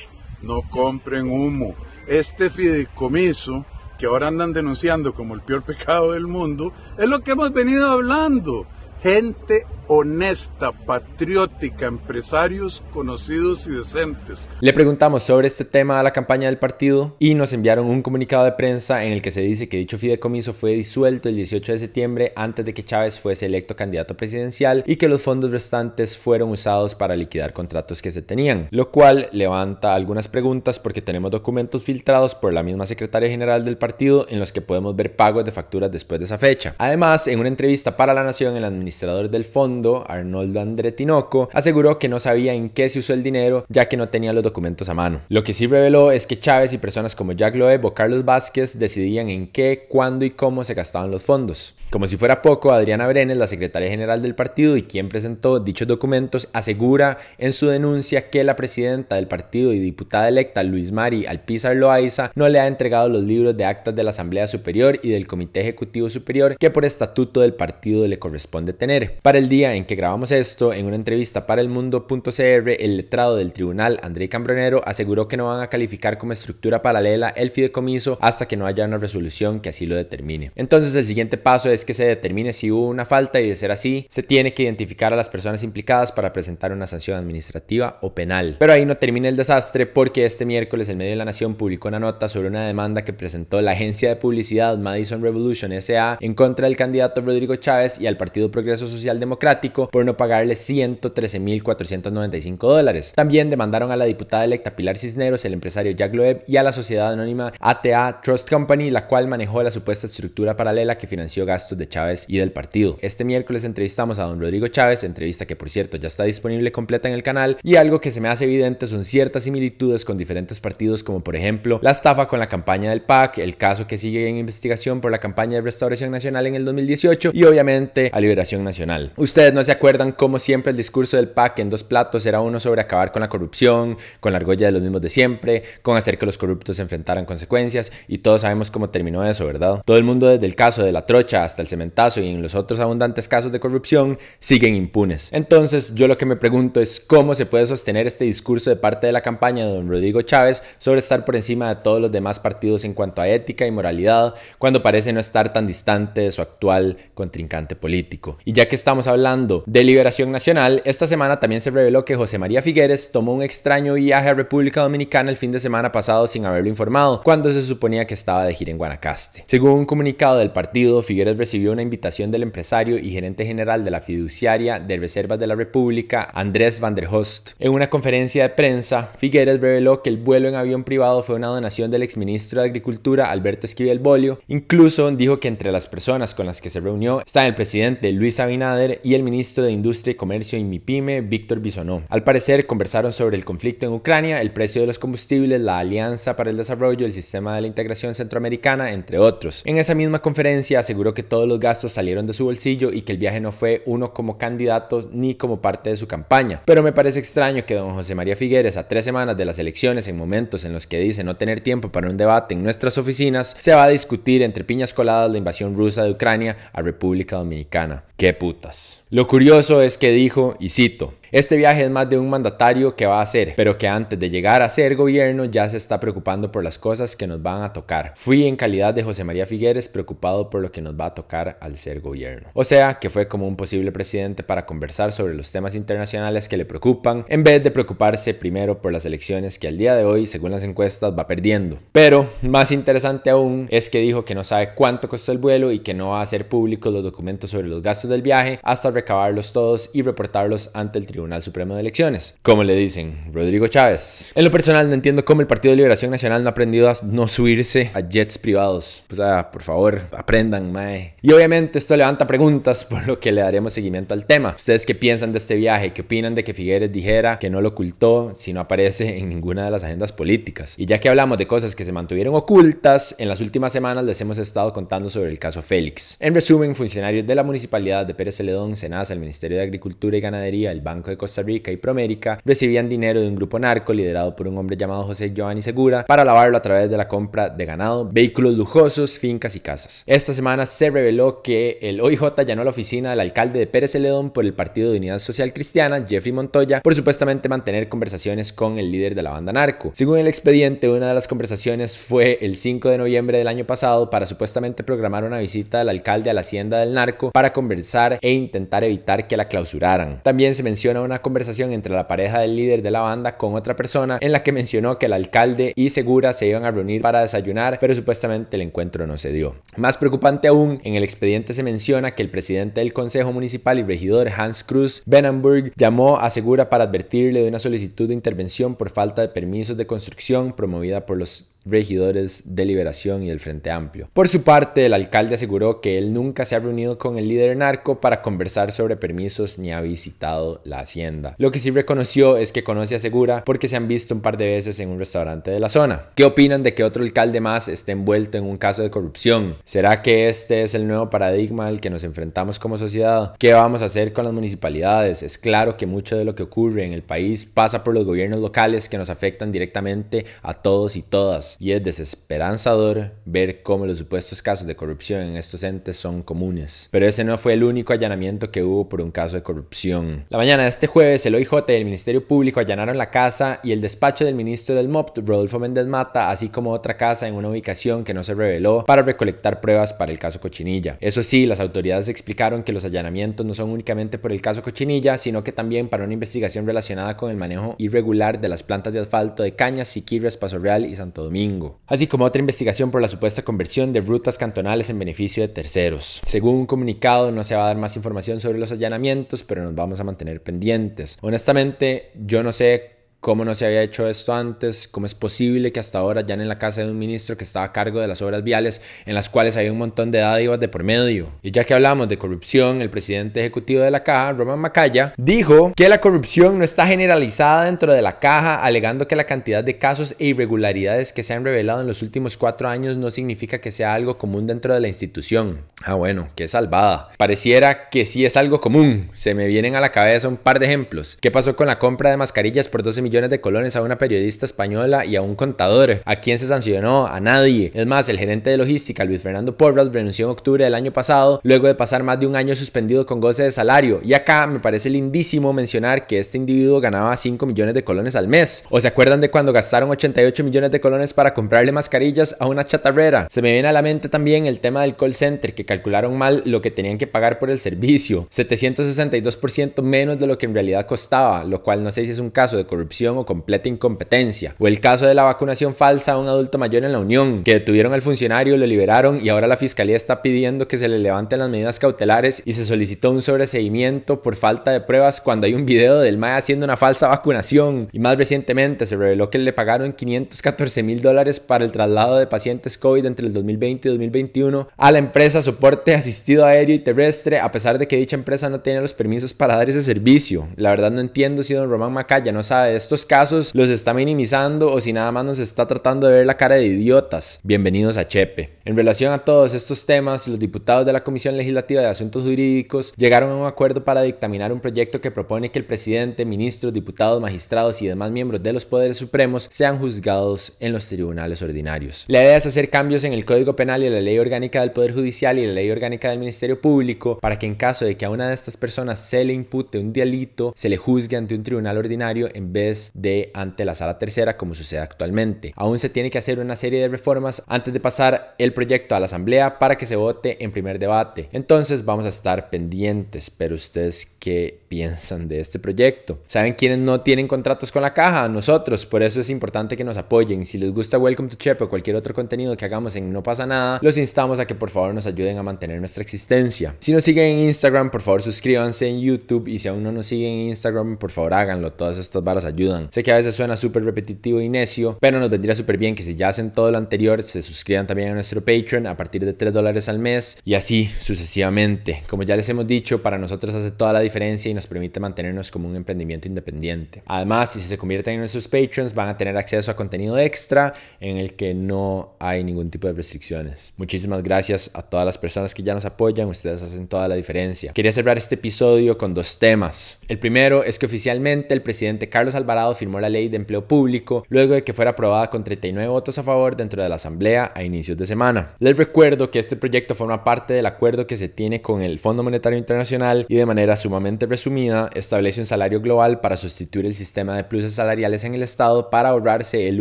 no 0.41 0.61
compren 0.71 1.29
humo. 1.29 1.75
Este 2.07 2.49
fideicomiso 2.49 3.67
que 3.99 4.07
ahora 4.07 4.29
andan 4.29 4.53
denunciando 4.53 5.15
como 5.15 5.35
el 5.35 5.41
peor 5.41 5.65
pecado 5.65 6.13
del 6.13 6.29
mundo, 6.29 6.73
es 6.97 7.09
lo 7.09 7.25
que 7.25 7.33
hemos 7.33 7.53
venido 7.53 7.91
hablando. 7.91 8.69
Gente 9.03 9.67
honesta, 9.89 10.73
patriótica, 10.73 11.87
empresarios 11.87 12.83
conocidos 12.93 13.67
y 13.67 13.71
decentes. 13.71 14.47
Le 14.61 14.73
preguntamos 14.73 15.23
sobre 15.23 15.47
este 15.47 15.65
tema 15.65 16.01
a 16.01 16.03
la 16.03 16.13
campaña 16.13 16.47
del 16.47 16.59
partido 16.59 17.17
y 17.19 17.35
nos 17.35 17.53
enviaron 17.53 17.87
un 17.87 18.03
comunicado 18.03 18.45
de 18.45 18.53
prensa 18.53 19.05
en 19.05 19.13
el 19.13 19.23
que 19.23 19.31
se 19.31 19.41
dice 19.41 19.69
que 19.69 19.77
dicho 19.77 19.99
fideicomiso 19.99 20.53
fue 20.53 20.73
disuelto 20.73 21.29
el 21.29 21.37
18 21.37 21.73
de 21.73 21.79
septiembre 21.79 22.33
antes 22.37 22.65
de 22.65 22.75
que 22.75 22.83
Chávez 22.83 23.19
fuese 23.19 23.47
electo 23.47 23.77
candidato 23.77 24.17
presidencial 24.17 24.85
y 24.87 24.97
que 24.97 25.09
los 25.09 25.23
fondos 25.23 25.51
restantes 25.51 26.17
fueron 26.17 26.51
usados 26.51 26.95
para 26.95 27.17
liquidar 27.17 27.53
contratos 27.53 28.01
que 28.03 28.11
se 28.11 28.23
tenían, 28.23 28.69
lo 28.71 28.91
cual 28.91 29.29
levanta 29.33 29.95
algunas 29.95 30.29
preguntas 30.29 30.79
porque 30.79 31.03
tenemos 31.03 31.31
documentos 31.31 31.83
filtrados 31.83 32.35
por 32.35 32.53
la 32.53 32.63
misma 32.63 32.87
secretaria 32.87 33.29
general 33.29 33.65
del 33.65 33.77
partido 33.77 34.27
en 34.29 34.39
los 34.39 34.53
que 34.53 34.61
podemos 34.61 34.97
ver 34.97 35.17
pagos 35.17 35.45
de 35.45 35.53
facturas 35.53 35.91
después 35.91 36.21
de 36.21 36.25
esa 36.25 36.39
fecha. 36.39 36.75
Además, 36.79 37.29
en 37.29 37.39
una 37.39 37.49
entrevista 37.49 37.97
para 37.97 38.15
La 38.15 38.25
Nación, 38.25 38.57
el 38.57 38.65
administrador 38.65 39.29
del 39.31 39.45
fondo 39.45 39.74
Arnoldo 40.07 40.61
Andretinoco, 40.61 41.49
aseguró 41.53 41.99
que 41.99 42.09
no 42.09 42.21
sabía 42.21 42.55
en 42.55 42.71
qué 42.71 42.89
se 42.89 43.01
usó 43.01 43.13
el 43.13 43.23
dinero 43.23 43.65
ya 43.69 43.87
que 43.87 43.97
no 43.97 44.09
tenía 44.09 44.33
los 44.33 44.43
documentos 44.43 44.89
a 44.89 44.95
mano. 44.95 45.21
Lo 45.29 45.43
que 45.43 45.53
sí 45.53 45.67
reveló 45.67 46.11
es 46.11 46.27
que 46.27 46.39
Chávez 46.39 46.73
y 46.73 46.79
personas 46.79 47.15
como 47.15 47.33
Jack 47.33 47.57
Loeb 47.57 47.85
o 47.85 47.95
Carlos 47.95 48.25
Vázquez 48.25 48.79
decidían 48.79 49.29
en 49.29 49.49
qué, 49.49 49.87
cuándo 49.89 50.25
y 50.25 50.31
cómo 50.31 50.65
se 50.65 50.75
gastaban 50.75 51.11
los 51.11 51.23
fondos. 51.23 51.75
Como 51.91 52.07
si 52.07 52.17
fuera 52.17 52.43
poco, 52.43 52.73
Adriana 52.73 53.07
Brenes, 53.07 53.37
la 53.37 53.47
secretaria 53.47 53.89
general 53.89 54.23
del 54.23 54.35
partido 54.35 54.77
y 54.77 54.83
quien 54.83 55.09
presentó 55.09 55.61
dichos 55.61 55.89
documentos, 55.89 56.49
asegura 56.53 57.19
en 57.39 57.53
su 57.53 57.67
denuncia 57.67 58.31
que 58.31 58.45
la 58.45 58.57
presidenta 58.57 59.17
del 59.17 59.29
partido 59.29 59.73
y 59.73 59.79
diputada 59.79 60.29
electa 60.29 60.63
Luis 60.63 60.93
Mari 60.93 61.27
Alpizar 61.27 61.77
Loaiza 61.77 62.31
no 62.35 62.49
le 62.49 62.61
ha 62.61 62.67
entregado 62.67 63.09
los 63.09 63.23
libros 63.23 63.57
de 63.57 63.65
actas 63.65 63.95
de 63.95 64.03
la 64.03 64.11
Asamblea 64.11 64.47
Superior 64.47 64.99
y 65.03 65.11
del 65.11 65.27
Comité 65.27 65.61
Ejecutivo 65.61 66.09
Superior 66.11 66.57
que 66.57 66.71
por 66.71 66.85
estatuto 66.85 67.41
del 67.41 67.55
partido 67.55 68.07
le 68.07 68.19
corresponde 68.19 68.73
tener. 68.73 69.19
Para 69.23 69.39
el 69.39 69.49
día 69.49 69.64
en 69.73 69.85
que 69.85 69.95
grabamos 69.95 70.33
esto, 70.33 70.73
en 70.73 70.87
una 70.87 70.97
entrevista 70.97 71.47
para 71.47 71.61
el 71.61 71.69
mundo.cr, 71.69 72.69
el 72.79 72.97
letrado 72.97 73.37
del 73.37 73.53
tribunal, 73.53 73.99
André 74.03 74.29
Cambronero, 74.29 74.83
aseguró 74.85 75.29
que 75.29 75.37
no 75.37 75.47
van 75.47 75.63
a 75.63 75.69
calificar 75.69 76.19
como 76.19 76.33
estructura 76.33 76.83
paralela 76.83 77.29
el 77.31 77.51
fideicomiso 77.51 78.19
hasta 78.21 78.47
que 78.47 78.57
no 78.57 78.67
haya 78.67 78.85
una 78.85 78.99
resolución 78.99 79.61
que 79.61 79.71
así 79.71 79.87
lo 79.87 79.97
determine. 79.97 80.53
Entonces 80.57 80.95
el 80.95 81.05
siguiente 81.05 81.39
paso 81.39 81.71
es 81.71 81.85
que 81.85 81.95
se 81.95 82.05
determine 82.05 82.53
si 82.53 82.71
hubo 82.71 82.89
una 82.89 83.05
falta 83.05 83.41
y 83.41 83.49
de 83.49 83.57
ser 83.57 83.71
así, 83.71 84.07
se 84.11 84.23
tiene 84.23 84.53
que 84.53 84.65
identificar 84.65 85.13
a 85.13 85.17
las 85.17 85.31
personas 85.31 85.63
implicadas 85.63 86.13
para 86.13 86.33
presentar 86.33 86.73
una 86.73 86.87
sanción 86.87 87.19
administrativa 87.19 87.99
o 88.03 88.15
penal. 88.15 88.57
Pero 88.59 88.73
ahí 88.73 88.85
no 88.85 88.97
termina 88.97 89.29
el 89.29 89.37
desastre 89.37 89.87
porque 89.87 90.25
este 90.25 90.45
miércoles 90.45 90.89
el 90.89 90.97
medio 90.97 91.13
de 91.13 91.17
la 91.17 91.25
Nación 91.25 91.55
publicó 91.55 91.89
una 91.89 92.01
nota 92.01 92.29
sobre 92.29 92.49
una 92.49 92.67
demanda 92.67 93.05
que 93.05 93.13
presentó 93.13 93.63
la 93.63 93.73
agencia 93.73 94.09
de 94.09 94.17
publicidad 94.17 94.77
Madison 94.77 95.23
Revolution 95.23 95.73
SA 95.81 96.19
en 96.21 96.35
contra 96.35 96.67
del 96.67 96.77
candidato 96.77 97.21
Rodrigo 97.21 97.57
Chávez 97.57 98.01
y 98.01 98.07
al 98.07 98.17
Partido 98.17 98.51
Progreso 98.51 98.87
Social 98.87 99.21
Democrático 99.21 99.54
por 99.91 100.05
no 100.05 100.17
pagarle 100.17 100.55
113.495 100.55 102.59
dólares. 102.59 103.13
También 103.15 103.51
demandaron 103.51 103.93
a 103.93 103.97
la 103.97 104.05
diputada 104.05 104.45
electa 104.45 104.77
Pilar 104.77 104.99
Cisneros, 104.99 105.45
el 105.45 105.53
empresario 105.53 105.93
Jack 105.93 106.15
Loeb 106.15 106.45
y 106.47 106.57
a 106.57 106.63
la 106.63 106.73
sociedad 106.73 107.13
anónima 107.13 107.53
ATA 107.61 108.21
Trust 108.23 108.49
Company, 108.49 108.91
la 108.91 109.07
cual 109.07 109.29
manejó 109.29 109.63
la 109.63 109.71
supuesta 109.71 110.07
estructura 110.07 110.57
paralela 110.57 110.99
que 110.99 111.07
financió 111.07 111.47
gastos 111.47 111.79
de 111.79 111.89
Chávez 111.89 112.25
y 112.29 112.39
del 112.39 112.53
partido. 112.53 112.99
Este 113.01 113.25
miércoles 113.25 113.65
entrevistamos 113.65 114.19
a 114.19 114.25
don 114.25 114.41
Rodrigo 114.41 114.69
Chávez, 114.69 115.05
entrevista 115.05 115.47
que 115.47 115.57
por 115.57 115.71
cierto 115.71 115.97
ya 115.97 116.09
está 116.09 116.25
disponible 116.25 116.73
completa 116.73 117.09
en 117.09 117.15
el 117.15 117.23
canal, 117.23 117.57
y 117.63 117.77
algo 117.77 118.01
que 118.01 118.11
se 118.11 118.21
me 118.21 118.29
hace 118.29 118.45
evidente 118.45 118.87
son 118.87 119.05
ciertas 119.05 119.45
similitudes 119.45 120.05
con 120.05 120.17
diferentes 120.17 120.61
partidos 120.61 121.03
como 121.03 121.23
por 121.23 121.37
ejemplo 121.37 121.79
la 121.83 121.91
estafa 121.91 122.29
con 122.29 122.39
la 122.39 122.49
campaña 122.49 122.91
del 122.91 123.03
PAC, 123.03 123.39
el 123.39 123.57
caso 123.57 123.87
que 123.87 123.99
sigue 123.99 124.29
en 124.29 124.37
investigación 124.37 125.01
por 125.01 125.11
la 125.11 125.19
campaña 125.19 125.57
de 125.57 125.63
Restauración 125.63 126.11
Nacional 126.11 126.47
en 126.47 126.55
el 126.55 126.65
2018 126.65 127.31
y 127.35 127.45
obviamente 127.45 128.11
a 128.13 128.21
Liberación 128.21 128.65
Nacional. 128.65 129.13
Usted 129.17 129.44
no 129.53 129.63
se 129.65 129.73
acuerdan 129.73 130.13
cómo 130.13 130.39
siempre 130.39 130.71
el 130.71 130.77
discurso 130.77 131.17
del 131.17 131.29
PAC 131.29 131.59
en 131.59 131.71
dos 131.71 131.85
platos 131.85 132.25
era 132.27 132.41
uno 132.41 132.61
sobre 132.61 132.81
acabar 132.81 133.13
con 133.13 133.21
la 133.21 133.29
corrupción, 133.29 133.97
con 134.21 134.33
la 134.33 134.39
argolla 134.39 134.67
de 134.67 134.73
los 134.73 134.83
mismos 134.83 135.01
de 135.01 135.11
siempre, 135.11 135.63
con 135.83 135.97
hacer 135.97 136.19
que 136.19 136.27
los 136.27 136.39
corruptos 136.39 136.77
se 136.77 136.83
enfrentaran 136.83 137.25
consecuencias 137.25 137.93
y 138.09 138.19
todos 138.19 138.43
sabemos 138.43 138.71
cómo 138.71 138.91
terminó 138.91 139.25
eso, 139.25 139.47
¿verdad? 139.47 139.83
Todo 139.85 139.97
el 139.97 140.05
mundo 140.05 140.29
desde 140.29 140.47
el 140.47 140.55
caso 140.55 140.83
de 140.83 140.93
la 140.93 141.07
trocha 141.07 141.45
hasta 141.45 141.63
el 141.63 141.69
cementazo 141.69 142.21
y 142.21 142.29
en 142.29 142.43
los 142.43 142.55
otros 142.55 142.81
abundantes 142.81 143.29
casos 143.29 143.53
de 143.53 143.61
corrupción 143.61 144.19
siguen 144.39 144.75
impunes. 144.75 145.31
Entonces 145.33 145.95
yo 145.95 146.09
lo 146.09 146.17
que 146.17 146.27
me 146.27 146.37
pregunto 146.37 146.81
es 146.81 147.01
cómo 147.01 147.35
se 147.35 147.47
puede 147.47 147.67
sostener 147.67 148.07
este 148.07 148.25
discurso 148.25 148.71
de 148.71 148.77
parte 148.77 149.07
de 149.07 149.13
la 149.13 149.23
campaña 149.23 149.67
de 149.67 149.73
don 149.73 149.89
Rodrigo 149.89 150.23
Chávez 150.23 150.63
sobre 150.79 151.01
estar 151.01 151.25
por 151.25 151.37
encima 151.37 151.69
de 151.69 151.83
todos 151.83 152.01
los 152.01 152.13
demás 152.13 152.41
partidos 152.41 152.85
en 152.85 152.95
cuanto 152.95 153.21
a 153.21 153.29
ética 153.29 153.67
y 153.67 153.71
moralidad 153.71 154.35
cuando 154.59 154.83
parece 154.83 155.13
no 155.13 155.21
estar 155.21 155.53
tan 155.53 155.67
distante 155.67 156.23
de 156.23 156.31
su 156.31 156.43
actual 156.43 156.97
contrincante 157.15 157.77
político. 157.77 158.39
Y 158.45 158.53
ya 158.53 158.69
que 158.69 158.75
estamos 158.75 159.07
hablando 159.07 159.34
de 159.35 159.83
Liberación 159.83 160.31
Nacional, 160.31 160.81
esta 160.85 161.09
semana 161.09 161.41
también 161.41 161.61
se 161.61 161.71
reveló 161.71 162.05
que 162.05 162.15
José 162.15 162.39
María 162.39 162.63
Figueres 162.63 163.11
tomó 163.11 163.35
un 163.35 163.43
extraño 163.43 163.95
viaje 163.95 164.29
a 164.29 164.35
República 164.35 164.83
Dominicana 164.83 165.29
el 165.29 165.37
fin 165.37 165.51
de 165.51 165.59
semana 165.59 165.91
pasado 165.91 166.29
sin 166.29 166.47
haberlo 166.47 166.69
informado, 166.69 167.21
cuando 167.25 167.51
se 167.51 167.61
suponía 167.63 168.07
que 168.07 168.15
estaba 168.15 168.47
de 168.47 168.55
gira 168.55 168.71
en 168.71 168.79
Guanacaste. 168.79 169.43
Según 169.47 169.73
un 169.73 169.87
comunicado 169.87 170.39
del 170.39 170.53
partido, 170.53 171.03
Figueres 171.03 171.37
recibió 171.37 171.73
una 171.73 171.83
invitación 171.83 172.31
del 172.31 172.45
empresario 172.45 172.97
y 172.97 173.11
gerente 173.11 173.45
general 173.45 173.85
de 173.85 173.91
la 173.91 174.01
fiduciaria 174.01 174.79
de 174.79 174.99
Reservas 174.99 175.41
de 175.41 175.49
la 175.49 175.57
República, 175.57 176.29
Andrés 176.33 176.79
Van 176.79 176.95
der 176.95 177.09
Host. 177.11 177.55
En 177.59 177.73
una 177.73 177.91
conferencia 177.91 178.45
de 178.45 178.51
prensa, 178.51 179.11
Figueres 179.17 179.61
reveló 179.61 180.01
que 180.01 180.11
el 180.11 180.19
vuelo 180.19 180.49
en 180.49 180.55
avión 180.55 180.85
privado 180.85 181.25
fue 181.25 181.35
una 181.35 181.49
donación 181.49 181.91
del 181.91 182.05
exministro 182.05 182.61
de 182.61 182.69
Agricultura, 182.69 183.33
Alberto 183.33 183.67
Esquivel 183.67 183.99
Bolio. 183.99 184.39
Incluso 184.47 185.11
dijo 185.11 185.41
que 185.41 185.49
entre 185.49 185.73
las 185.73 185.89
personas 185.89 186.37
con 186.37 186.47
las 186.47 186.61
que 186.61 186.71
se 186.71 186.79
reunió 186.79 187.21
están 187.27 187.47
el 187.47 187.57
presidente 187.57 188.13
Luis 188.13 188.39
Abinader 188.39 189.01
y 189.03 189.15
el 189.15 189.24
ministro 189.25 189.65
de 189.65 189.73
Industria 189.73 190.13
y 190.13 190.17
Comercio 190.17 190.59
y 190.59 190.65
MIPYME, 190.65 191.23
Víctor 191.23 191.61
Bisonó. 191.61 192.03
Al 192.09 192.23
parecer, 192.23 192.67
conversaron 192.67 193.13
sobre 193.13 193.37
el 193.37 193.45
conflicto 193.45 193.87
en 193.87 193.93
Ucrania, 193.93 194.41
el 194.41 194.53
precio 194.53 194.81
de 194.81 194.87
los 194.87 194.99
combustibles, 194.99 195.61
la 195.61 195.79
Alianza 195.79 196.37
para 196.37 196.51
el 196.51 196.57
Desarrollo, 196.57 197.07
el 197.07 197.13
sistema 197.13 197.55
de 197.55 197.63
la 197.63 197.67
integración 197.67 198.15
centroamericana, 198.15 198.93
entre 198.93 199.19
otros. 199.19 199.63
En 199.65 199.79
esa 199.79 199.95
misma 199.95 200.21
conferencia 200.21 200.81
aseguró 200.81 201.15
que 201.15 201.23
todos 201.23 201.49
los 201.49 201.59
gastos 201.59 201.93
salieron 201.93 202.27
de 202.27 202.33
su 202.33 202.45
bolsillo 202.45 202.93
y 202.93 203.03
que 203.03 203.13
el 203.13 203.19
viaje 203.19 203.41
no 203.41 203.53
fue 203.53 203.83
uno 203.87 204.13
como 204.13 204.39
candidato 204.39 205.09
ni 205.13 205.35
como 205.35 205.61
parte 205.61 205.91
de 205.91 205.97
su 205.97 206.07
campaña. 206.07 206.63
Pero 206.65 206.83
me 206.83 206.93
parece 206.93 207.19
extraño 207.19 207.65
que 207.67 207.75
don 207.75 207.95
José 207.95 208.15
María 208.15 208.37
Figueres, 208.37 208.77
a 208.77 208.89
tres 208.89 209.05
semanas 209.05 209.37
de 209.37 209.45
las 209.45 209.59
elecciones, 209.59 210.07
en 210.09 210.17
momentos 210.17 210.65
en 210.65 210.73
los 210.73 210.87
que 210.87 210.99
dice 210.99 211.25
no 211.25 211.35
tener 211.35 211.61
tiempo 211.61 211.91
para 211.91 212.09
un 212.09 212.17
debate 212.17 212.55
en 212.55 212.63
nuestras 212.63 212.99
oficinas, 212.99 213.57
se 213.59 213.75
va 213.75 213.85
a 213.85 213.89
discutir 213.89 214.43
entre 214.43 214.65
piñas 214.65 214.95
coladas 214.95 215.31
la 215.31 215.39
invasión 215.39 215.77
rusa 215.77 216.05
de 216.05 216.11
Ucrania 216.11 216.57
a 216.73 216.83
República 216.83 217.37
Dominicana. 217.37 218.05
¡Qué 218.17 218.33
putas! 218.33 219.03
Lo 219.15 219.29
curioso 219.29 219.81
es 219.81 219.97
que 219.97 220.11
dijo, 220.11 220.57
y 220.59 220.71
cito, 220.71 221.15
este 221.35 221.57
viaje 221.57 221.83
es 221.83 221.91
más 221.91 222.09
de 222.09 222.17
un 222.17 222.31
mandatario 222.31 222.95
que 222.95 223.07
va 223.07 223.21
a 223.21 223.27
ser, 223.27 223.55
pero 223.57 223.77
que 223.77 223.89
antes 223.89 224.17
de 224.21 224.31
llegar 224.31 224.63
a 224.63 224.69
ser 224.69 224.95
gobierno 224.95 225.45
ya 225.47 225.69
se 225.69 225.77
está 225.77 225.99
preocupando 225.99 226.53
por 226.53 226.63
las 226.63 226.79
cosas 226.79 227.17
que 227.17 227.27
nos 227.27 227.43
van 227.43 227.65
a 227.65 227.73
tocar. 227.73 228.13
Fui 228.15 228.47
en 228.47 228.55
calidad 228.55 228.95
de 228.95 229.03
José 229.03 229.25
María 229.25 229.45
Figueres 229.45 229.89
preocupado 229.89 230.49
por 230.49 230.63
lo 230.63 230.71
que 230.71 230.81
nos 230.81 230.95
va 230.95 231.07
a 231.07 231.15
tocar 231.17 231.59
al 231.61 231.77
ser 231.77 232.01
gobierno. 232.01 232.51
O 232.55 232.63
sea, 232.63 233.01
que 233.01 233.11
fue 233.11 233.27
como 233.27 233.49
un 233.49 233.57
posible 233.57 233.91
presidente 233.91 234.45
para 234.45 234.65
conversar 234.65 235.11
sobre 235.11 235.35
los 235.35 235.51
temas 235.51 235.75
internacionales 235.75 236.49
que 236.49 236.57
le 236.57 236.67
preocupan, 236.67 237.25
en 237.27 237.43
vez 237.43 237.65
de 237.65 237.73
preocuparse 237.73 238.33
primero 238.35 238.81
por 238.81 238.93
las 238.93 239.05
elecciones 239.05 239.59
que 239.59 239.67
al 239.67 239.77
día 239.77 239.97
de 239.97 240.05
hoy, 240.05 240.29
según 240.29 240.53
las 240.53 240.63
encuestas, 240.63 241.19
va 241.19 241.27
perdiendo. 241.27 241.81
Pero, 241.91 242.29
más 242.43 242.71
interesante 242.71 243.31
aún, 243.31 243.67
es 243.71 243.91
que 243.91 243.99
dijo 243.99 244.25
que 244.25 244.37
no 244.37 244.45
sabe 244.45 244.75
cuánto 244.77 245.09
costó 245.09 245.33
el 245.33 245.39
vuelo 245.39 245.73
y 245.73 245.81
que 245.81 245.95
no 245.95 246.11
va 246.11 246.21
a 246.21 246.23
hacer 246.23 246.49
públicos 246.49 246.93
los 246.93 247.03
documentos 247.03 247.51
sobre 247.51 247.67
los 247.67 247.83
gastos 247.83 248.09
del 248.09 248.23
viaje 248.23 248.61
hasta 248.63 248.93
recabarlos 248.93 249.53
todos 249.53 249.91
y 249.93 250.03
reportarlos 250.03 250.71
ante 250.75 251.01
el 251.01 251.09
tribunal 251.09 251.24
Tribunal 251.25 251.43
Supremo 251.43 251.75
de 251.75 251.81
Elecciones. 251.81 252.35
Como 252.43 252.65
le 252.65 252.77
dicen, 252.77 253.17
Rodrigo 253.33 253.67
Chávez. 253.67 254.33
En 254.35 254.45
lo 254.45 254.51
personal 254.51 254.89
no 254.89 254.93
entiendo 254.93 255.25
cómo 255.25 255.41
el 255.41 255.47
Partido 255.47 255.73
de 255.73 255.77
Liberación 255.77 256.11
Nacional 256.11 256.43
no 256.43 256.51
ha 256.51 256.53
aprendido 256.53 256.91
a 256.91 256.95
no 257.03 257.29
subirse 257.29 257.91
a 257.95 258.01
jets 258.01 258.37
privados. 258.37 259.05
O 259.11 259.15
sea, 259.15 259.51
por 259.51 259.63
favor, 259.63 260.03
aprendan, 260.13 260.71
mae. 260.71 261.15
Y 261.23 261.33
obviamente 261.33 261.79
esto 261.79 261.97
levanta 261.97 262.27
preguntas 262.27 262.85
por 262.91 263.07
lo 263.07 263.19
que 263.21 263.33
le 263.33 263.41
daremos 263.41 263.73
seguimiento 263.73 264.13
al 264.13 264.27
tema. 264.27 264.55
¿Ustedes 264.55 264.85
qué 264.85 264.95
piensan 264.95 265.33
de 265.33 265.39
este 265.39 265.55
viaje? 265.55 265.95
¿Qué 265.95 266.03
opinan 266.03 266.35
de 266.35 266.45
que 266.45 266.53
Figueres 266.53 266.93
dijera 266.93 267.39
que 267.39 267.49
no 267.49 267.63
lo 267.63 267.71
ocultó 267.71 268.33
si 268.35 268.53
no 268.53 268.61
aparece 268.61 269.17
en 269.17 269.31
ninguna 269.31 269.65
de 269.65 269.71
las 269.71 269.83
agendas 269.83 270.13
políticas? 270.13 270.79
Y 270.79 270.85
ya 270.85 270.99
que 270.99 271.09
hablamos 271.09 271.39
de 271.39 271.47
cosas 271.47 271.75
que 271.75 271.85
se 271.85 271.93
mantuvieron 271.93 272.35
ocultas, 272.35 273.17
en 273.19 273.29
las 273.29 273.41
últimas 273.41 273.73
semanas 273.73 274.05
les 274.05 274.21
hemos 274.21 274.37
estado 274.37 274.75
contando 274.75 275.09
sobre 275.09 275.31
el 275.31 275.39
caso 275.39 275.63
Félix. 275.63 276.19
En 276.21 276.35
resumen, 276.35 276.75
funcionarios 276.75 277.27
de 277.27 277.35
la 277.35 277.45
Municipalidad 277.45 278.05
de 278.05 278.13
Pérez 278.13 278.37
Celedón, 278.37 278.77
Senasa, 278.77 279.15
el 279.15 279.21
Ministerio 279.21 279.57
de 279.57 279.63
Agricultura 279.63 280.19
y 280.19 280.21
Ganadería, 280.21 280.71
el 280.71 280.83
Banco 280.83 281.11
de 281.11 281.14
de 281.15 281.19
Costa 281.19 281.43
Rica 281.43 281.71
y 281.71 281.77
Promérica 281.77 282.39
recibían 282.45 282.89
dinero 282.89 283.21
de 283.21 283.29
un 283.29 283.37
grupo 283.37 283.59
narco 283.59 283.93
liderado 283.93 284.35
por 284.37 284.49
un 284.49 284.59
hombre 284.59 284.77
llamado 284.77 285.05
José 285.05 285.33
Giovanni 285.33 285.63
Segura 285.63 286.05
para 286.07 286.25
lavarlo 286.25 286.57
a 286.57 286.63
través 286.63 286.91
de 286.91 286.97
la 286.97 287.09
compra 287.09 287.49
de 287.49 287.65
ganado, 287.65 288.09
vehículos 288.11 288.57
lujosos, 288.57 289.19
fincas 289.19 289.57
y 289.57 289.61
casas. 289.61 290.03
Esta 290.07 290.33
semana 290.33 290.67
se 290.67 290.91
reveló 290.91 291.43
que 291.43 291.79
el 291.83 292.01
OIJ 292.01 292.45
llanó 292.47 292.65
la 292.65 292.71
oficina 292.71 293.11
del 293.11 293.21
alcalde 293.21 293.59
de 293.59 293.67
Pérez 293.67 293.93
Celedón 293.93 294.31
por 294.31 294.45
el 294.45 294.55
Partido 294.55 294.91
de 294.91 294.99
Unidad 294.99 295.19
Social 295.19 295.53
Cristiana, 295.53 296.05
Jeffrey 296.07 296.33
Montoya, 296.33 296.81
por 296.81 296.95
supuestamente 296.95 297.49
mantener 297.49 297.89
conversaciones 297.89 298.53
con 298.53 298.79
el 298.79 298.91
líder 298.91 299.15
de 299.15 299.23
la 299.23 299.31
banda 299.31 299.53
narco. 299.53 299.91
Según 299.95 300.19
el 300.19 300.27
expediente, 300.27 300.89
una 300.89 301.09
de 301.09 301.15
las 301.15 301.29
conversaciones 301.29 301.99
fue 301.99 302.39
el 302.41 302.57
5 302.57 302.89
de 302.91 302.99
noviembre 302.99 303.39
del 303.39 303.49
año 303.49 303.65
pasado 303.65 304.11
para 304.11 304.27
supuestamente 304.27 304.85
programar 304.85 305.25
una 305.25 305.39
visita 305.39 305.79
del 305.79 305.89
alcalde 305.89 306.31
a 306.31 306.35
la 306.35 306.41
hacienda 306.41 306.79
del 306.79 306.95
narco 306.95 307.31
para 307.33 307.53
conversar 307.53 308.19
e 308.21 308.33
intentar 308.33 308.85
evitar 308.85 309.27
que 309.29 309.37
la 309.37 309.49
clausuraran. 309.49 310.21
También 310.23 310.55
se 310.55 310.63
menciona 310.63 310.94
una 311.03 311.23
conversación 311.23 311.73
entre 311.73 311.95
la 311.95 312.09
pareja 312.09 312.41
del 312.41 312.57
líder 312.57 312.83
de 312.83 312.91
la 312.91 313.01
banda 313.01 313.37
con 313.37 313.55
otra 313.55 313.77
persona 313.77 314.19
en 314.21 314.33
la 314.33 314.43
que 314.43 314.53
mencionó 314.53 314.99
que 314.99 315.07
el 315.07 315.13
alcalde 315.13 315.73
y 315.77 315.91
Segura 315.91 316.33
se 316.33 316.47
iban 316.47 316.65
a 316.65 316.71
reunir 316.71 317.03
para 317.03 317.21
desayunar, 317.21 317.79
pero 317.81 317.95
supuestamente 317.95 318.57
el 318.57 318.63
encuentro 318.63 319.07
no 319.07 319.17
se 319.19 319.33
dio. 319.33 319.57
Más 319.77 319.99
preocupante 319.99 320.49
aún, 320.49 320.81
en 320.85 320.95
el 320.95 321.05
expediente 321.05 321.53
se 321.53 321.63
menciona 321.63 322.13
que 322.13 322.23
el 322.23 322.31
presidente 322.31 322.81
del 322.81 322.93
Consejo 322.93 323.33
Municipal 323.33 323.79
y 323.79 323.83
regidor 323.83 324.29
Hans 324.29 324.65
Cruz 324.65 325.03
Benenburg 325.07 325.73
llamó 325.77 326.19
a 326.19 326.31
Segura 326.31 326.69
para 326.71 326.85
advertirle 326.85 327.43
de 327.43 327.49
una 327.49 327.59
solicitud 327.59 328.09
de 328.09 328.15
intervención 328.15 328.75
por 328.75 328.91
falta 328.91 329.23
de 329.23 329.29
permisos 329.29 329.77
de 329.77 329.87
construcción 329.87 330.53
promovida 330.53 331.07
por 331.07 331.19
los 331.19 331.47
regidores 331.65 332.43
de 332.47 332.65
Liberación 332.65 333.23
y 333.23 333.29
del 333.29 333.41
Frente 333.41 333.71
Amplio. 333.71 334.09
Por 334.13 334.29
su 334.29 334.43
parte, 334.43 334.87
el 334.87 334.95
alcalde 334.95 335.35
aseguró 335.35 335.81
que 335.81 335.99
él 335.99 336.13
nunca 336.13 336.45
se 336.45 336.57
ha 336.57 336.59
reunido 336.59 336.99
con 336.99 337.19
el 337.19 337.29
líder 337.29 337.57
narco 337.57 338.01
para 338.01 338.23
conversar 338.23 338.73
sobre 338.73 338.97
permisos 338.97 339.59
ni 339.59 339.73
ha 339.73 339.81
visitado 339.81 340.61
la 340.65 340.81
hacienda. 340.81 341.35
Lo 341.39 341.51
que 341.51 341.59
sí 341.59 341.71
reconoció 341.71 342.37
es 342.37 342.53
que 342.53 342.65
conoce 342.65 342.95
a 342.95 342.99
Segura 342.99 343.43
porque 343.45 343.69
se 343.69 343.77
han 343.77 343.89
visto 343.89 344.15
un 344.15 344.21
par 344.21 344.37
de 344.37 344.47
veces 344.47 344.79
en 344.81 344.91
un 344.91 344.99
restaurante 344.99 345.51
de 345.51 345.61
la 345.61 345.69
zona. 345.69 346.07
¿Qué 346.15 346.25
opinan 346.25 346.63
de 346.63 346.75
que 346.75 346.85
otro 346.85 347.03
alcalde 347.03 347.41
más 347.41 347.69
esté 347.69 347.93
envuelto 347.93 348.39
en 348.39 348.45
un 348.45 348.59
caso 348.59 348.83
de 348.83 348.91
corrupción? 348.91 349.57
¿Será 349.65 350.03
que 350.03 350.29
este 350.29 350.63
es 350.63 350.75
el 350.75 350.87
nuevo 350.87 351.11
paradigma 351.11 351.67
al 351.67 351.81
que 351.81 351.91
nos 351.91 352.05
enfrentamos 352.05 352.59
como 352.59 352.79
sociedad? 352.79 353.35
¿Qué 353.39 353.53
vamos 353.53 353.83
a 353.83 353.87
hacer 353.87 354.13
con 354.13 354.25
las 354.25 354.35
municipalidades? 354.35 355.23
Es 355.23 355.39
claro 355.39 355.77
que 355.77 355.87
mucho 355.87 356.17
de 356.17 356.25
lo 356.25 356.35
que 356.35 356.43
ocurre 356.43 356.85
en 356.85 356.93
el 356.93 357.03
país 357.03 357.47
pasa 357.47 357.85
por 357.85 357.95
los 357.95 358.05
gobiernos 358.05 358.41
locales 358.41 358.89
que 358.89 358.99
nos 358.99 359.11
afectan 359.11 359.53
directamente 359.53 360.27
a 360.43 360.55
todos 360.55 360.97
y 360.97 361.03
todas 361.03 361.54
y 361.59 361.73
es 361.73 361.83
desesperanzador 361.83 363.13
ver 363.25 363.63
cómo 363.63 363.87
los 363.87 363.99
supuestos 363.99 364.43
casos 364.43 364.67
de 364.67 364.77
corrupción 364.77 365.23
en 365.23 365.37
estos 365.37 365.63
entes 365.63 365.97
son 365.97 366.23
comunes. 366.23 366.89
Pero 366.91 367.07
ese 367.07 367.25
no 367.25 367.39
fue 367.39 367.55
el 367.55 367.65
único 367.65 367.93
allanamiento 367.93 368.51
que 368.51 368.63
hubo 368.63 368.89
por 368.89 369.01
un 369.01 369.11
caso 369.11 369.37
de 369.37 369.43
corrupción. 369.43 370.27
La 370.29 370.39
mañana 370.39 370.65
de 370.65 370.69
este 370.69 370.87
jueves, 370.87 371.25
el 371.27 371.35
OIJ 371.35 371.53
y 371.69 371.73
el 371.73 371.85
Ministerio 371.85 372.27
Público 372.27 372.61
allanaron 372.61 372.99
la 372.99 373.11
casa 373.11 373.61
y 373.63 373.73
el 373.73 373.81
despacho 373.81 374.25
del 374.25 374.35
ministro 374.35 374.75
del 374.75 374.89
MOPT, 374.89 375.19
Rodolfo 375.27 375.59
Méndez 375.59 375.87
Mata, 375.87 376.31
así 376.31 376.49
como 376.49 376.73
otra 376.73 376.97
casa 376.97 377.29
en 377.29 377.35
una 377.35 377.49
ubicación 377.49 378.05
que 378.05 378.15
no 378.15 378.23
se 378.23 378.35
reveló 378.35 378.85
para 378.87 379.03
recolectar 379.03 379.61
pruebas 379.61 379.93
para 379.93 380.13
el 380.13 380.19
caso 380.19 380.41
Cochinilla. 380.41 380.97
Eso 381.01 381.23
sí, 381.23 381.47
las 381.47 381.61
autoridades 381.61 382.09
explicaron 382.09 382.63
que 382.63 382.73
los 382.73 382.85
allanamientos 382.85 383.47
no 383.47 383.55
son 383.55 383.71
únicamente 383.71 384.19
por 384.19 384.33
el 384.33 384.41
caso 384.41 384.63
Cochinilla, 384.63 385.19
sino 385.19 385.45
que 385.45 385.53
también 385.53 385.89
para 385.89 386.05
una 386.05 386.15
investigación 386.15 386.67
relacionada 386.67 387.17
con 387.17 387.31
el 387.31 387.37
manejo 387.37 387.75
irregular 387.79 388.41
de 388.41 388.49
las 388.49 388.63
plantas 388.63 388.93
de 388.93 389.01
asfalto 389.01 389.43
de 389.43 389.55
Cañas, 389.55 389.89
Siquirres, 389.89 390.37
Paso 390.37 390.59
Real 390.59 390.85
y 390.85 390.97
Santo 390.97 391.23
Domingo 391.23 391.44
así 391.87 392.07
como 392.07 392.25
otra 392.25 392.41
investigación 392.41 392.91
por 392.91 393.01
la 393.03 393.09
supuesta 393.09 393.43
conversión 393.43 393.93
de 393.93 394.01
rutas 394.01 394.39
cantonales 394.39 394.91
en 394.91 394.99
beneficio 394.99 395.43
de 395.43 395.49
terceros. 395.49 396.21
Según 396.27 396.57
un 396.57 396.67
comunicado, 396.67 397.33
no 397.33 397.45
se 397.45 397.55
va 397.55 397.65
a 397.65 397.67
dar 397.67 397.77
más 397.77 397.97
información 397.97 398.41
sobre 398.41 398.59
los 398.59 398.73
allanamientos, 398.73 399.45
pero 399.45 399.65
nos 399.65 399.75
vamos 399.75 400.01
a 400.01 400.05
mantener 400.05 400.43
pendientes. 400.43 401.19
Honestamente, 401.21 402.11
yo 402.27 402.43
no 402.43 402.53
sé 402.53 403.04
cómo 403.25 403.43
no 403.47 403.55
se 403.55 403.65
había 403.65 403.81
hecho 403.81 404.07
esto 404.07 404.35
antes, 404.35 404.87
cómo 404.87 405.07
es 405.07 405.15
posible 405.15 405.73
que 405.73 405.81
hasta 405.81 405.99
ahora 405.99 406.21
ya 406.21 406.35
en 406.35 406.47
la 406.47 406.59
casa 406.59 406.83
de 406.83 406.91
un 406.91 406.99
ministro 406.99 407.39
que 407.39 407.45
estaba 407.45 407.65
a 407.65 407.73
cargo 407.73 407.99
de 407.99 408.07
las 408.07 408.21
obras 408.21 408.45
viales 408.45 408.83
en 409.07 409.15
las 409.15 409.31
cuales 409.31 409.57
hay 409.57 409.71
un 409.71 409.79
montón 409.79 410.11
de 410.11 410.19
dádivas 410.19 410.61
de 410.61 410.69
por 410.69 410.85
medio. 410.85 411.29
Y 411.43 411.51
ya 411.51 411.65
que 411.65 411.73
hablamos 411.73 412.07
de 412.07 412.19
corrupción, 412.19 412.83
el 412.83 412.91
presidente 412.91 413.41
ejecutivo 413.41 413.81
de 413.81 413.91
la 413.91 414.03
caja, 414.03 414.33
Roman 414.33 414.59
Macaya, 414.59 415.15
dijo 415.17 415.73
que 415.75 415.89
la 415.89 416.03
corrupción 416.03 416.59
no 416.59 416.65
está 416.65 416.87
generalizada 416.87 417.65
dentro 417.65 417.95
de 417.95 418.03
la 418.03 418.19
caja, 418.19 418.63
alegando 418.63 419.09
que 419.09 419.17
la 419.17 419.25
cantidad 419.25 419.65
de 419.65 419.79
casos 419.79 420.15
e 420.19 420.27
irregularidades 420.27 421.15
que 421.15 421.23
se 421.23 421.33
han 421.33 421.47
revelado 421.47 421.81
en 421.81 421.87
los 421.87 422.03
últimos 422.03 422.37
cuatro 422.37 422.69
años 422.69 422.99
no 422.99 423.11
significa 423.11 423.59
que 423.59 423.71
sea 423.71 423.95
algo 423.95 424.19
común 424.19 424.47
dentro 424.47 424.75
de 424.75 424.81
la 424.81 424.89
institución. 424.89 425.63
Ah, 425.83 425.95
bueno, 425.95 426.29
qué 426.37 426.47
salvada. 426.47 427.09
Pareciera 427.17 427.89
que 427.89 428.05
sí 428.05 428.27
es 428.27 428.37
algo 428.37 428.61
común. 428.61 429.09
Se 429.15 429.33
me 429.33 429.47
vienen 429.47 429.77
a 429.77 429.81
la 429.81 429.93
cabeza 429.93 430.29
un 430.29 430.37
par 430.37 430.59
de 430.59 430.67
ejemplos. 430.67 431.17
¿Qué 431.23 431.31
pasó 431.31 431.57
con 431.57 431.69
la 431.69 431.79
compra 431.79 432.11
de 432.11 432.19
mascarillas 432.19 432.69
por 432.69 432.83
12 432.83 433.01
millones 433.01 433.14
de 433.15 433.41
colones 433.41 433.77
a 433.77 433.83
una 433.83 433.97
periodista 433.97 434.45
española 434.45 435.05
y 435.05 435.15
a 435.15 435.23
un 435.23 435.37
contador. 435.37 436.03
¿A 436.05 436.17
quién 436.17 436.39
se 436.39 436.49
sancionó? 436.49 437.07
A 437.07 437.21
nadie. 437.21 437.71
Es 437.73 437.87
más, 437.87 438.09
el 438.09 438.19
gerente 438.19 438.51
de 438.51 438.57
logística, 438.57 439.05
Luis 439.05 439.23
Fernando 439.23 439.57
Porras, 439.57 439.93
renunció 439.93 440.27
en 440.27 440.33
octubre 440.33 440.65
del 440.65 440.75
año 440.75 440.93
pasado, 440.93 441.41
luego 441.45 441.69
de 441.69 441.77
pasar 441.77 442.03
más 442.03 442.19
de 442.19 442.27
un 442.27 442.35
año 442.35 442.57
suspendido 442.57 443.07
con 443.07 443.21
goce 443.21 443.45
de 443.45 443.53
salario. 443.53 444.01
Y 444.03 444.15
acá 444.15 444.49
me 444.49 444.59
parece 444.59 444.91
lindísimo 444.91 445.53
mencionar 445.53 446.09
que 446.09 446.19
este 446.19 446.39
individuo 446.39 446.81
ganaba 446.81 447.17
5 447.17 447.47
millones 447.47 447.75
de 447.75 447.85
colones 447.85 448.17
al 448.17 448.27
mes. 448.27 448.65
¿O 448.69 448.81
se 448.81 448.89
acuerdan 448.89 449.21
de 449.21 449.31
cuando 449.31 449.53
gastaron 449.53 449.91
88 449.91 450.43
millones 450.43 450.73
de 450.73 450.81
colones 450.81 451.15
para 451.15 451.33
comprarle 451.33 451.71
mascarillas 451.71 452.35
a 452.41 452.49
una 452.49 452.65
chatarrera? 452.65 453.29
Se 453.31 453.43
me 453.43 453.53
viene 453.53 453.69
a 453.69 453.73
la 453.73 453.83
mente 453.83 454.09
también 454.09 454.47
el 454.47 454.59
tema 454.59 454.83
del 454.83 454.97
call 454.97 455.15
center, 455.15 455.55
que 455.55 455.65
calcularon 455.65 456.19
mal 456.19 456.43
lo 456.47 456.61
que 456.61 456.73
tenían 456.73 456.99
que 456.99 457.07
pagar 457.07 457.39
por 457.39 457.51
el 457.51 457.61
servicio. 457.61 458.27
762% 458.31 459.83
menos 459.83 460.19
de 460.19 460.27
lo 460.27 460.37
que 460.37 460.47
en 460.47 460.55
realidad 460.55 460.87
costaba, 460.87 461.45
lo 461.45 461.63
cual 461.63 461.85
no 461.85 461.93
sé 461.93 462.05
si 462.05 462.11
es 462.11 462.19
un 462.19 462.31
caso 462.31 462.57
de 462.57 462.67
corrupción 462.67 463.04
o 463.13 463.27
completa 463.27 463.69
incompetencia. 463.69 464.55
O 464.59 464.67
el 464.67 464.81
caso 464.81 465.07
de 465.07 465.15
la 465.15 465.23
vacunación 465.23 465.75
falsa 465.75 466.13
a 466.13 466.19
un 466.19 466.29
adulto 466.29 466.59
mayor 466.59 466.85
en 466.85 466.93
la 466.93 466.99
Unión, 466.99 467.45
que 467.45 467.55
detuvieron 467.55 467.93
al 467.93 468.03
funcionario, 468.03 468.57
lo 468.57 468.67
liberaron 468.67 469.21
y 469.23 469.29
ahora 469.29 469.47
la 469.47 469.57
fiscalía 469.57 469.97
está 469.97 470.23
pidiendo 470.23 470.67
que 470.67 470.79
se 470.79 470.89
le 470.89 470.99
levanten 470.99 471.39
las 471.39 471.51
medidas 471.51 471.79
cautelares 471.79 472.43
y 472.45 472.55
se 472.55 472.65
solicitó 472.65 473.11
un 473.11 473.23
sobreseguimiento 473.23 474.23
por 474.23 474.37
falta 474.37 474.71
de 474.71 474.81
pruebas 474.81 475.21
cuando 475.21 475.47
hay 475.47 475.55
un 475.55 475.67
video 475.67 476.01
del 476.01 476.19
MAE 476.19 476.39
haciendo 476.39 476.65
una 476.65 476.77
falsa 476.77 477.09
vacunación. 477.09 477.89
Y 477.93 477.99
más 477.99 478.17
recientemente 478.17 478.87
se 478.87 478.97
reveló 478.97 479.31
que 479.31 479.39
le 479.39 479.53
pagaron 479.53 479.93
514 479.93 480.83
mil 480.83 481.03
dólares 481.03 481.41
para 481.41 481.65
el 481.65 481.73
traslado 481.73 482.17
de 482.17 482.27
pacientes 482.27 482.79
COVID 482.79 483.05
entre 483.05 483.27
el 483.27 483.33
2020 483.33 483.89
y 483.89 483.91
2021 483.91 484.69
a 484.77 484.93
la 484.93 484.99
empresa 484.99 485.43
Soporte 485.43 485.95
Asistido 485.95 486.45
Aéreo 486.45 486.75
y 486.75 486.79
Terrestre, 486.79 487.41
a 487.41 487.51
pesar 487.51 487.79
de 487.79 487.89
que 487.89 487.97
dicha 487.97 488.17
empresa 488.17 488.49
no 488.49 488.61
tiene 488.61 488.81
los 488.81 488.95
permisos 488.95 489.35
para 489.35 489.57
dar 489.57 489.69
ese 489.69 489.83
servicio. 489.83 490.49
La 490.57 490.71
verdad 490.71 490.91
no 490.91 491.01
entiendo 491.01 491.43
si 491.43 491.55
don 491.55 491.69
Román 491.69 491.93
Macaya 491.93 492.33
no 492.33 492.43
sabe 492.43 492.77
esto 492.77 492.94
casos 493.03 493.53
los 493.55 493.69
está 493.71 493.93
minimizando 493.93 494.71
o 494.71 494.81
si 494.81 494.93
nada 494.93 495.11
más 495.11 495.25
nos 495.25 495.41
está 495.41 495.67
tratando 495.67 496.07
de 496.07 496.13
ver 496.13 496.27
la 496.27 496.37
cara 496.37 496.55
de 496.55 496.67
idiotas. 496.67 497.41
Bienvenidos 497.43 497.97
a 497.97 498.07
Chepe. 498.07 498.59
En 498.65 498.77
relación 498.77 499.13
a 499.13 499.25
todos 499.25 499.53
estos 499.53 499.85
temas, 499.85 500.29
los 500.29 500.39
diputados 500.39 500.87
de 500.87 500.93
la 500.93 501.03
Comisión 501.03 501.37
Legislativa 501.37 501.83
de 501.83 501.89
Asuntos 501.89 502.23
Jurídicos 502.23 502.95
llegaron 502.97 503.33
a 503.33 503.37
un 503.37 503.47
acuerdo 503.47 503.85
para 503.85 504.03
dictaminar 504.03 504.53
un 504.53 504.61
proyecto 504.61 505.01
que 505.01 505.11
propone 505.11 505.51
que 505.51 505.59
el 505.59 505.65
presidente, 505.65 506.25
ministros, 506.25 506.73
diputados, 506.73 507.21
magistrados 507.21 507.83
y 507.83 507.89
demás 507.89 508.13
miembros 508.13 508.43
de 508.43 508.53
los 508.53 508.65
poderes 508.65 508.97
supremos 508.97 509.49
sean 509.51 509.79
juzgados 509.79 510.53
en 510.61 510.73
los 510.73 510.87
tribunales 510.87 511.43
ordinarios. 511.43 512.05
La 512.07 512.23
idea 512.23 512.37
es 512.37 512.47
hacer 512.47 512.71
cambios 512.71 513.03
en 513.05 513.13
el 513.13 513.25
Código 513.25 513.57
Penal 513.57 513.83
y 513.83 513.91
la 513.91 514.01
Ley 514.01 514.19
Orgánica 514.19 514.61
del 514.61 514.71
Poder 514.71 514.93
Judicial 514.93 515.39
y 515.39 515.47
la 515.47 515.53
Ley 515.53 515.71
Orgánica 515.71 516.11
del 516.11 516.19
Ministerio 516.19 516.61
Público 516.61 517.19
para 517.21 517.39
que 517.39 517.47
en 517.47 517.55
caso 517.55 517.85
de 517.85 517.97
que 517.97 518.05
a 518.05 518.11
una 518.11 518.29
de 518.29 518.35
estas 518.35 518.57
personas 518.57 518.99
se 518.99 519.25
le 519.25 519.33
impute 519.33 519.79
un 519.79 519.93
delito, 519.93 520.53
se 520.55 520.69
le 520.69 520.77
juzgue 520.77 521.17
ante 521.17 521.35
un 521.35 521.43
tribunal 521.43 521.79
ordinario 521.79 522.29
en 522.35 522.53
vez 522.53 522.74
de 522.95 523.31
ante 523.35 523.65
la 523.65 523.75
sala 523.75 523.99
tercera 523.99 524.37
como 524.37 524.55
sucede 524.55 524.81
actualmente. 524.81 525.53
Aún 525.57 525.79
se 525.79 525.89
tiene 525.89 526.11
que 526.11 526.19
hacer 526.19 526.39
una 526.39 526.57
serie 526.57 526.81
de 526.81 526.89
reformas 526.89 527.43
antes 527.47 527.73
de 527.73 527.81
pasar 527.81 528.35
el 528.39 528.53
proyecto 528.53 528.95
a 528.95 529.01
la 529.01 529.07
asamblea 529.07 529.59
para 529.59 529.77
que 529.77 529.87
se 529.87 529.97
vote 529.97 530.43
en 530.45 530.53
primer 530.53 530.79
debate. 530.79 531.29
Entonces 531.33 531.85
vamos 531.85 532.07
a 532.07 532.11
estar 532.11 532.51
pendientes, 532.51 533.31
pero 533.31 533.55
ustedes 533.55 534.07
qué 534.19 534.65
piensan 534.69 535.29
de 535.29 535.41
este 535.41 535.59
proyecto? 535.59 536.19
¿Saben 536.27 536.55
quiénes 536.55 536.79
no 536.79 537.01
tienen 537.03 537.29
contratos 537.29 537.71
con 537.71 537.83
la 537.83 537.95
caja? 537.95 538.29
Nosotros, 538.29 538.85
por 538.87 539.03
eso 539.03 539.21
es 539.21 539.31
importante 539.31 539.77
que 539.77 539.85
nos 539.85 539.97
apoyen. 539.97 540.45
Si 540.47 540.59
les 540.59 540.73
gusta 540.73 540.99
Welcome 540.99 541.29
to 541.29 541.37
Chepe 541.37 541.63
o 541.63 541.69
cualquier 541.69 541.95
otro 541.95 542.13
contenido 542.13 542.57
que 542.57 542.65
hagamos 542.65 542.97
en 542.97 543.13
No 543.13 543.23
pasa 543.23 543.47
nada, 543.47 543.79
los 543.83 543.99
instamos 543.99 544.41
a 544.41 544.47
que 544.47 544.55
por 544.55 544.71
favor 544.71 544.93
nos 544.93 545.07
ayuden 545.07 545.39
a 545.39 545.43
mantener 545.43 545.79
nuestra 545.79 546.03
existencia. 546.03 546.75
Si 546.81 546.93
nos 546.93 547.05
siguen 547.05 547.27
en 547.27 547.39
Instagram, 547.41 547.91
por 547.91 548.03
favor 548.03 548.23
suscríbanse 548.23 548.89
en 548.89 549.01
YouTube 549.01 549.47
y 549.47 549.59
si 549.59 549.69
aún 549.69 549.83
no 549.83 549.93
nos 549.93 550.07
siguen 550.07 550.33
en 550.33 550.49
Instagram, 550.49 550.97
por 550.97 551.11
favor 551.11 551.35
háganlo. 551.35 551.73
Todas 551.73 551.99
estas 551.99 552.25
barras 552.25 552.45
ayudan 552.45 552.64
ayudan. 552.65 552.89
Sé 552.91 553.03
que 553.03 553.13
a 553.13 553.17
veces 553.17 553.35
suena 553.35 553.57
súper 553.57 553.85
repetitivo 553.85 554.41
y 554.41 554.49
necio, 554.49 554.99
pero 555.01 555.19
nos 555.19 555.31
vendría 555.31 555.55
súper 555.55 555.79
bien 555.79 555.95
que 555.95 556.03
si 556.03 556.15
ya 556.15 556.29
hacen 556.29 556.53
todo 556.53 556.71
lo 556.71 556.79
anterior, 556.79 557.23
se 557.23 557.43
suscriban 557.43 557.87
también 557.87 558.11
a 558.11 558.15
nuestro 558.15 558.41
Patreon 558.45 558.87
a 558.87 558.97
partir 558.97 559.25
de 559.25 559.33
3 559.33 559.53
dólares 559.53 559.89
al 559.89 559.99
mes 559.99 560.39
y 560.45 560.55
así 560.55 560.87
sucesivamente. 560.87 562.03
Como 562.09 562.23
ya 562.23 562.37
les 562.37 562.49
hemos 562.49 562.67
dicho, 562.67 563.03
para 563.03 563.19
nosotros 563.19 563.55
hace 563.55 563.71
toda 563.71 563.93
la 563.93 564.01
diferencia 564.01 564.51
y 564.51 564.55
nos 564.55 564.67
permite 564.67 565.01
mantenernos 565.01 565.51
como 565.51 565.69
un 565.69 565.77
emprendimiento 565.77 566.29
independiente. 566.29 567.03
Además, 567.07 567.53
si 567.53 567.61
se 567.61 567.79
convierten 567.79 568.15
en 568.15 568.21
nuestros 568.21 568.49
Patreons, 568.49 568.95
van 568.95 569.09
a 569.09 569.17
tener 569.17 569.37
acceso 569.37 569.71
a 569.71 569.77
contenido 569.77 570.19
extra 570.19 570.73
en 571.01 571.19
el 571.19 571.35
que 571.35 571.55
no 571.55 572.17
hay 572.19 572.45
ningún 572.45 572.71
tipo 572.71 572.87
de 572.87 572.95
restricciones. 572.95 573.73
Muchísimas 573.77 574.23
gracias 574.23 574.71
a 574.75 574.83
todas 574.83 575.07
las 575.07 575.19
personas 575.19 575.55
que 575.55 575.63
ya 575.63 575.75
nos 575.75 575.85
apoyan, 575.85 576.29
ustedes 576.29 576.63
hacen 576.63 576.87
toda 576.87 577.09
la 577.09 577.15
diferencia. 577.15 577.73
Quería 577.73 577.93
cerrar 577.93 578.19
este 578.19 578.37
episodio 578.37 578.97
con 578.99 579.15
dos 579.15 579.39
temas. 579.39 579.99
El 580.09 580.19
primero 580.19 580.65
es 580.65 580.79
que 580.79 580.87
oficialmente 580.87 581.53
el 581.55 581.63
presidente 581.63 582.09
Carlos 582.09 582.35
Alvarado 582.35 582.54
firmó 582.75 583.01
la 583.01 583.09
ley 583.09 583.29
de 583.29 583.37
empleo 583.37 583.67
público 583.67 584.25
luego 584.29 584.55
de 584.55 584.65
que 584.65 584.73
fuera 584.73 584.93
aprobada 584.93 585.31
con 585.31 585.45
39 585.45 585.89
votos 585.89 586.19
a 586.19 586.23
favor 586.23 586.57
dentro 586.57 586.83
de 586.83 586.89
la 586.89 586.95
Asamblea 586.97 587.53
a 587.55 587.63
inicios 587.63 587.99
de 587.99 588.07
semana. 588.07 588.55
Les 588.59 588.77
recuerdo 588.77 589.31
que 589.31 589.39
este 589.39 589.57
proyecto 589.57 589.95
forma 589.95 590.25
parte 590.25 590.55
del 590.55 590.67
acuerdo 590.67 591.07
que 591.07 591.17
se 591.17 591.29
tiene 591.29 591.61
con 591.61 591.83
el 591.83 591.99
Fondo 591.99 592.23
Monetario 592.23 592.59
Internacional 592.59 593.27
y 593.29 593.37
de 593.37 593.47
manera 593.47 593.77
sumamente 593.77 594.27
resumida 594.27 594.91
establece 594.95 595.41
un 595.41 595.47
salario 595.47 595.81
global 595.81 596.21
para 596.21 596.37
sustituir 596.37 596.87
el 596.87 596.95
sistema 596.95 597.37
de 597.37 597.45
pluses 597.45 597.75
salariales 597.75 598.25
en 598.25 598.35
el 598.35 598.43
Estado 598.43 598.91
para 598.91 599.11
ahorrarse 599.11 599.69
el 599.69 599.81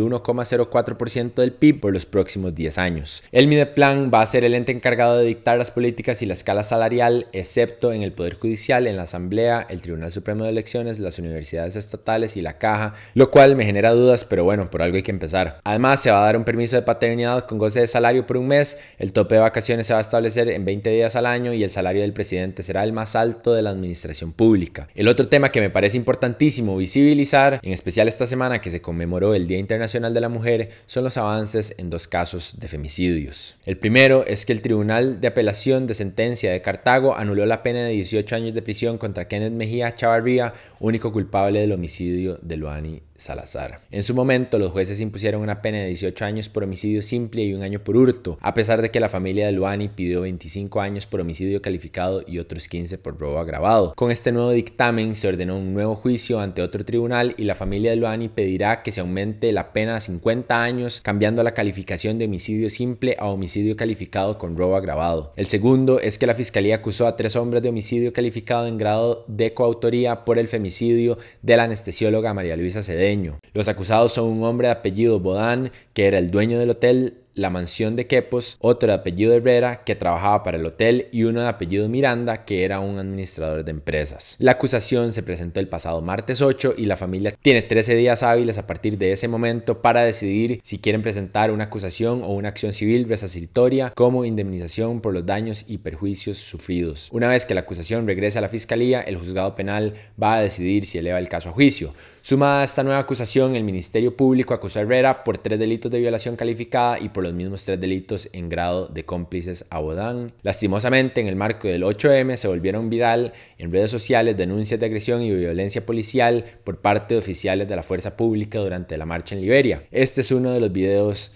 1,04% 0.00 1.34
del 1.34 1.52
PIB 1.52 1.80
por 1.80 1.92
los 1.92 2.06
próximos 2.06 2.54
10 2.54 2.78
años. 2.78 3.22
El 3.32 3.48
Mideplan 3.48 4.10
va 4.12 4.22
a 4.22 4.26
ser 4.26 4.44
el 4.44 4.54
ente 4.54 4.72
encargado 4.72 5.18
de 5.18 5.26
dictar 5.26 5.58
las 5.58 5.70
políticas 5.70 6.22
y 6.22 6.26
la 6.26 6.34
escala 6.34 6.62
salarial, 6.62 7.28
excepto 7.32 7.92
en 7.92 8.02
el 8.02 8.12
Poder 8.12 8.34
Judicial, 8.34 8.86
en 8.86 8.96
la 8.96 9.02
Asamblea, 9.02 9.66
el 9.68 9.82
Tribunal 9.82 10.12
Supremo 10.12 10.44
de 10.44 10.50
Elecciones, 10.50 10.98
las 10.98 11.18
universidades 11.18 11.76
estatales 11.76 12.36
y 12.36 12.42
la 12.42 12.58
Caja, 12.64 12.94
lo 13.12 13.30
cual 13.30 13.56
me 13.56 13.66
genera 13.66 13.90
dudas, 13.90 14.24
pero 14.24 14.42
bueno, 14.42 14.70
por 14.70 14.80
algo 14.80 14.96
hay 14.96 15.02
que 15.02 15.10
empezar. 15.10 15.60
Además, 15.64 16.00
se 16.00 16.10
va 16.10 16.22
a 16.22 16.24
dar 16.24 16.34
un 16.38 16.44
permiso 16.44 16.76
de 16.76 16.82
paternidad 16.82 17.44
con 17.44 17.58
goce 17.58 17.80
de 17.80 17.86
salario 17.86 18.24
por 18.24 18.38
un 18.38 18.46
mes, 18.46 18.78
el 18.96 19.12
tope 19.12 19.34
de 19.34 19.42
vacaciones 19.42 19.86
se 19.86 19.92
va 19.92 19.98
a 19.98 20.00
establecer 20.00 20.48
en 20.48 20.64
20 20.64 20.88
días 20.88 21.14
al 21.14 21.26
año 21.26 21.52
y 21.52 21.62
el 21.62 21.68
salario 21.68 22.00
del 22.00 22.14
presidente 22.14 22.62
será 22.62 22.82
el 22.82 22.94
más 22.94 23.16
alto 23.16 23.52
de 23.52 23.60
la 23.60 23.68
administración 23.68 24.32
pública. 24.32 24.88
El 24.94 25.08
otro 25.08 25.28
tema 25.28 25.52
que 25.52 25.60
me 25.60 25.68
parece 25.68 25.98
importantísimo 25.98 26.74
visibilizar, 26.78 27.60
en 27.62 27.74
especial 27.74 28.08
esta 28.08 28.24
semana 28.24 28.62
que 28.62 28.70
se 28.70 28.80
conmemoró 28.80 29.34
el 29.34 29.46
Día 29.46 29.58
Internacional 29.58 30.14
de 30.14 30.22
la 30.22 30.30
Mujer, 30.30 30.70
son 30.86 31.04
los 31.04 31.18
avances 31.18 31.74
en 31.76 31.90
dos 31.90 32.08
casos 32.08 32.56
de 32.58 32.66
femicidios. 32.66 33.58
El 33.66 33.76
primero 33.76 34.24
es 34.26 34.46
que 34.46 34.54
el 34.54 34.62
Tribunal 34.62 35.20
de 35.20 35.28
Apelación 35.28 35.86
de 35.86 35.92
Sentencia 35.92 36.50
de 36.50 36.62
Cartago 36.62 37.14
anuló 37.14 37.44
la 37.44 37.62
pena 37.62 37.82
de 37.82 37.90
18 37.90 38.34
años 38.36 38.54
de 38.54 38.62
prisión 38.62 38.96
contra 38.96 39.28
Kenneth 39.28 39.52
Mejía 39.52 39.94
Chavarría, 39.94 40.54
único 40.80 41.12
culpable 41.12 41.60
del 41.60 41.72
homicidio 41.72 42.38
de 42.40 42.53
Luani 42.56 43.02
Salazar. 43.24 43.80
En 43.90 44.02
su 44.02 44.14
momento, 44.14 44.58
los 44.58 44.70
jueces 44.70 45.00
impusieron 45.00 45.40
una 45.40 45.62
pena 45.62 45.78
de 45.78 45.86
18 45.86 46.26
años 46.26 46.50
por 46.50 46.62
homicidio 46.62 47.00
simple 47.00 47.42
y 47.42 47.54
un 47.54 47.62
año 47.62 47.82
por 47.82 47.96
hurto, 47.96 48.36
a 48.42 48.52
pesar 48.52 48.82
de 48.82 48.90
que 48.90 49.00
la 49.00 49.08
familia 49.08 49.46
de 49.46 49.52
Luani 49.52 49.88
pidió 49.88 50.20
25 50.20 50.82
años 50.82 51.06
por 51.06 51.20
homicidio 51.22 51.62
calificado 51.62 52.22
y 52.26 52.38
otros 52.38 52.68
15 52.68 52.98
por 52.98 53.18
robo 53.18 53.38
agravado. 53.38 53.94
Con 53.96 54.10
este 54.10 54.30
nuevo 54.30 54.50
dictamen 54.50 55.16
se 55.16 55.28
ordenó 55.28 55.56
un 55.56 55.72
nuevo 55.72 55.94
juicio 55.94 56.38
ante 56.38 56.60
otro 56.60 56.84
tribunal 56.84 57.34
y 57.38 57.44
la 57.44 57.54
familia 57.54 57.92
de 57.92 57.96
Luani 57.96 58.28
pedirá 58.28 58.82
que 58.82 58.92
se 58.92 59.00
aumente 59.00 59.52
la 59.52 59.72
pena 59.72 59.96
a 59.96 60.00
50 60.00 60.62
años, 60.62 61.00
cambiando 61.00 61.42
la 61.42 61.54
calificación 61.54 62.18
de 62.18 62.26
homicidio 62.26 62.68
simple 62.68 63.16
a 63.18 63.28
homicidio 63.28 63.74
calificado 63.74 64.36
con 64.36 64.54
robo 64.54 64.76
agravado. 64.76 65.32
El 65.36 65.46
segundo 65.46 65.98
es 65.98 66.18
que 66.18 66.26
la 66.26 66.34
fiscalía 66.34 66.76
acusó 66.76 67.06
a 67.06 67.16
tres 67.16 67.36
hombres 67.36 67.62
de 67.62 67.70
homicidio 67.70 68.12
calificado 68.12 68.66
en 68.66 68.76
grado 68.76 69.24
de 69.28 69.54
coautoría 69.54 70.26
por 70.26 70.36
el 70.36 70.46
femicidio 70.46 71.16
de 71.40 71.56
la 71.56 71.62
anestesióloga 71.62 72.34
María 72.34 72.56
Luisa 72.56 72.82
Cedeño 72.82 73.13
los 73.52 73.68
acusados 73.68 74.12
son 74.12 74.26
un 74.26 74.42
hombre 74.44 74.68
de 74.68 74.72
apellido 74.72 75.20
Bodán, 75.20 75.70
que 75.92 76.06
era 76.06 76.18
el 76.18 76.30
dueño 76.30 76.58
del 76.58 76.70
hotel 76.70 77.23
la 77.34 77.50
mansión 77.50 77.96
de 77.96 78.06
Quepos, 78.06 78.56
otro 78.60 78.88
de 78.88 78.94
apellido 78.94 79.34
Herrera 79.34 79.84
que 79.84 79.94
trabajaba 79.94 80.42
para 80.42 80.56
el 80.56 80.66
hotel 80.66 81.08
y 81.12 81.24
uno 81.24 81.40
de 81.40 81.48
apellido 81.48 81.88
Miranda 81.88 82.44
que 82.44 82.64
era 82.64 82.80
un 82.80 82.98
administrador 82.98 83.64
de 83.64 83.70
empresas. 83.70 84.36
La 84.38 84.52
acusación 84.52 85.12
se 85.12 85.22
presentó 85.22 85.60
el 85.60 85.68
pasado 85.68 86.00
martes 86.02 86.42
8 86.42 86.74
y 86.76 86.86
la 86.86 86.96
familia 86.96 87.32
tiene 87.40 87.62
13 87.62 87.94
días 87.94 88.22
hábiles 88.22 88.58
a 88.58 88.66
partir 88.66 88.98
de 88.98 89.12
ese 89.12 89.28
momento 89.28 89.82
para 89.82 90.04
decidir 90.04 90.60
si 90.62 90.78
quieren 90.78 91.02
presentar 91.02 91.50
una 91.50 91.64
acusación 91.64 92.22
o 92.22 92.28
una 92.28 92.48
acción 92.48 92.72
civil 92.72 93.08
resarcitoria 93.08 93.90
como 93.90 94.24
indemnización 94.24 95.00
por 95.00 95.14
los 95.14 95.26
daños 95.26 95.64
y 95.68 95.78
perjuicios 95.78 96.38
sufridos. 96.38 97.08
Una 97.12 97.28
vez 97.28 97.46
que 97.46 97.54
la 97.54 97.60
acusación 97.60 98.06
regrese 98.06 98.38
a 98.38 98.42
la 98.42 98.48
fiscalía, 98.48 99.00
el 99.00 99.16
juzgado 99.16 99.54
penal 99.54 99.94
va 100.20 100.34
a 100.34 100.42
decidir 100.42 100.86
si 100.86 100.98
eleva 100.98 101.18
el 101.18 101.28
caso 101.28 101.50
a 101.50 101.52
juicio. 101.52 101.94
Sumada 102.22 102.62
a 102.62 102.64
esta 102.64 102.82
nueva 102.82 103.00
acusación, 103.00 103.54
el 103.54 103.64
Ministerio 103.64 104.16
Público 104.16 104.54
acusó 104.54 104.78
a 104.78 104.82
Herrera 104.82 105.24
por 105.24 105.36
tres 105.36 105.58
delitos 105.58 105.92
de 105.92 105.98
violación 105.98 106.36
calificada 106.36 106.98
y 106.98 107.10
por 107.10 107.23
los 107.24 107.34
mismos 107.34 107.64
tres 107.64 107.80
delitos 107.80 108.28
en 108.32 108.48
grado 108.48 108.86
de 108.86 109.04
cómplices 109.04 109.64
a 109.70 109.80
Bodán. 109.80 110.32
Lastimosamente, 110.42 111.20
en 111.20 111.26
el 111.26 111.34
marco 111.34 111.66
del 111.66 111.82
8M 111.82 112.36
se 112.36 112.46
volvieron 112.46 112.88
viral 112.88 113.32
en 113.58 113.72
redes 113.72 113.90
sociales 113.90 114.36
denuncias 114.36 114.78
de 114.78 114.86
agresión 114.86 115.22
y 115.22 115.34
violencia 115.34 115.84
policial 115.84 116.44
por 116.62 116.80
parte 116.80 117.14
de 117.14 117.18
oficiales 117.18 117.68
de 117.68 117.76
la 117.76 117.82
fuerza 117.82 118.16
pública 118.16 118.60
durante 118.60 118.96
la 118.96 119.06
marcha 119.06 119.34
en 119.34 119.40
Liberia. 119.40 119.82
Este 119.90 120.20
es 120.20 120.30
uno 120.30 120.52
de 120.52 120.60
los 120.60 120.72
videos 120.72 121.32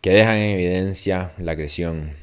que 0.00 0.10
dejan 0.10 0.36
en 0.36 0.54
evidencia 0.54 1.32
la 1.38 1.52
agresión. 1.52 2.21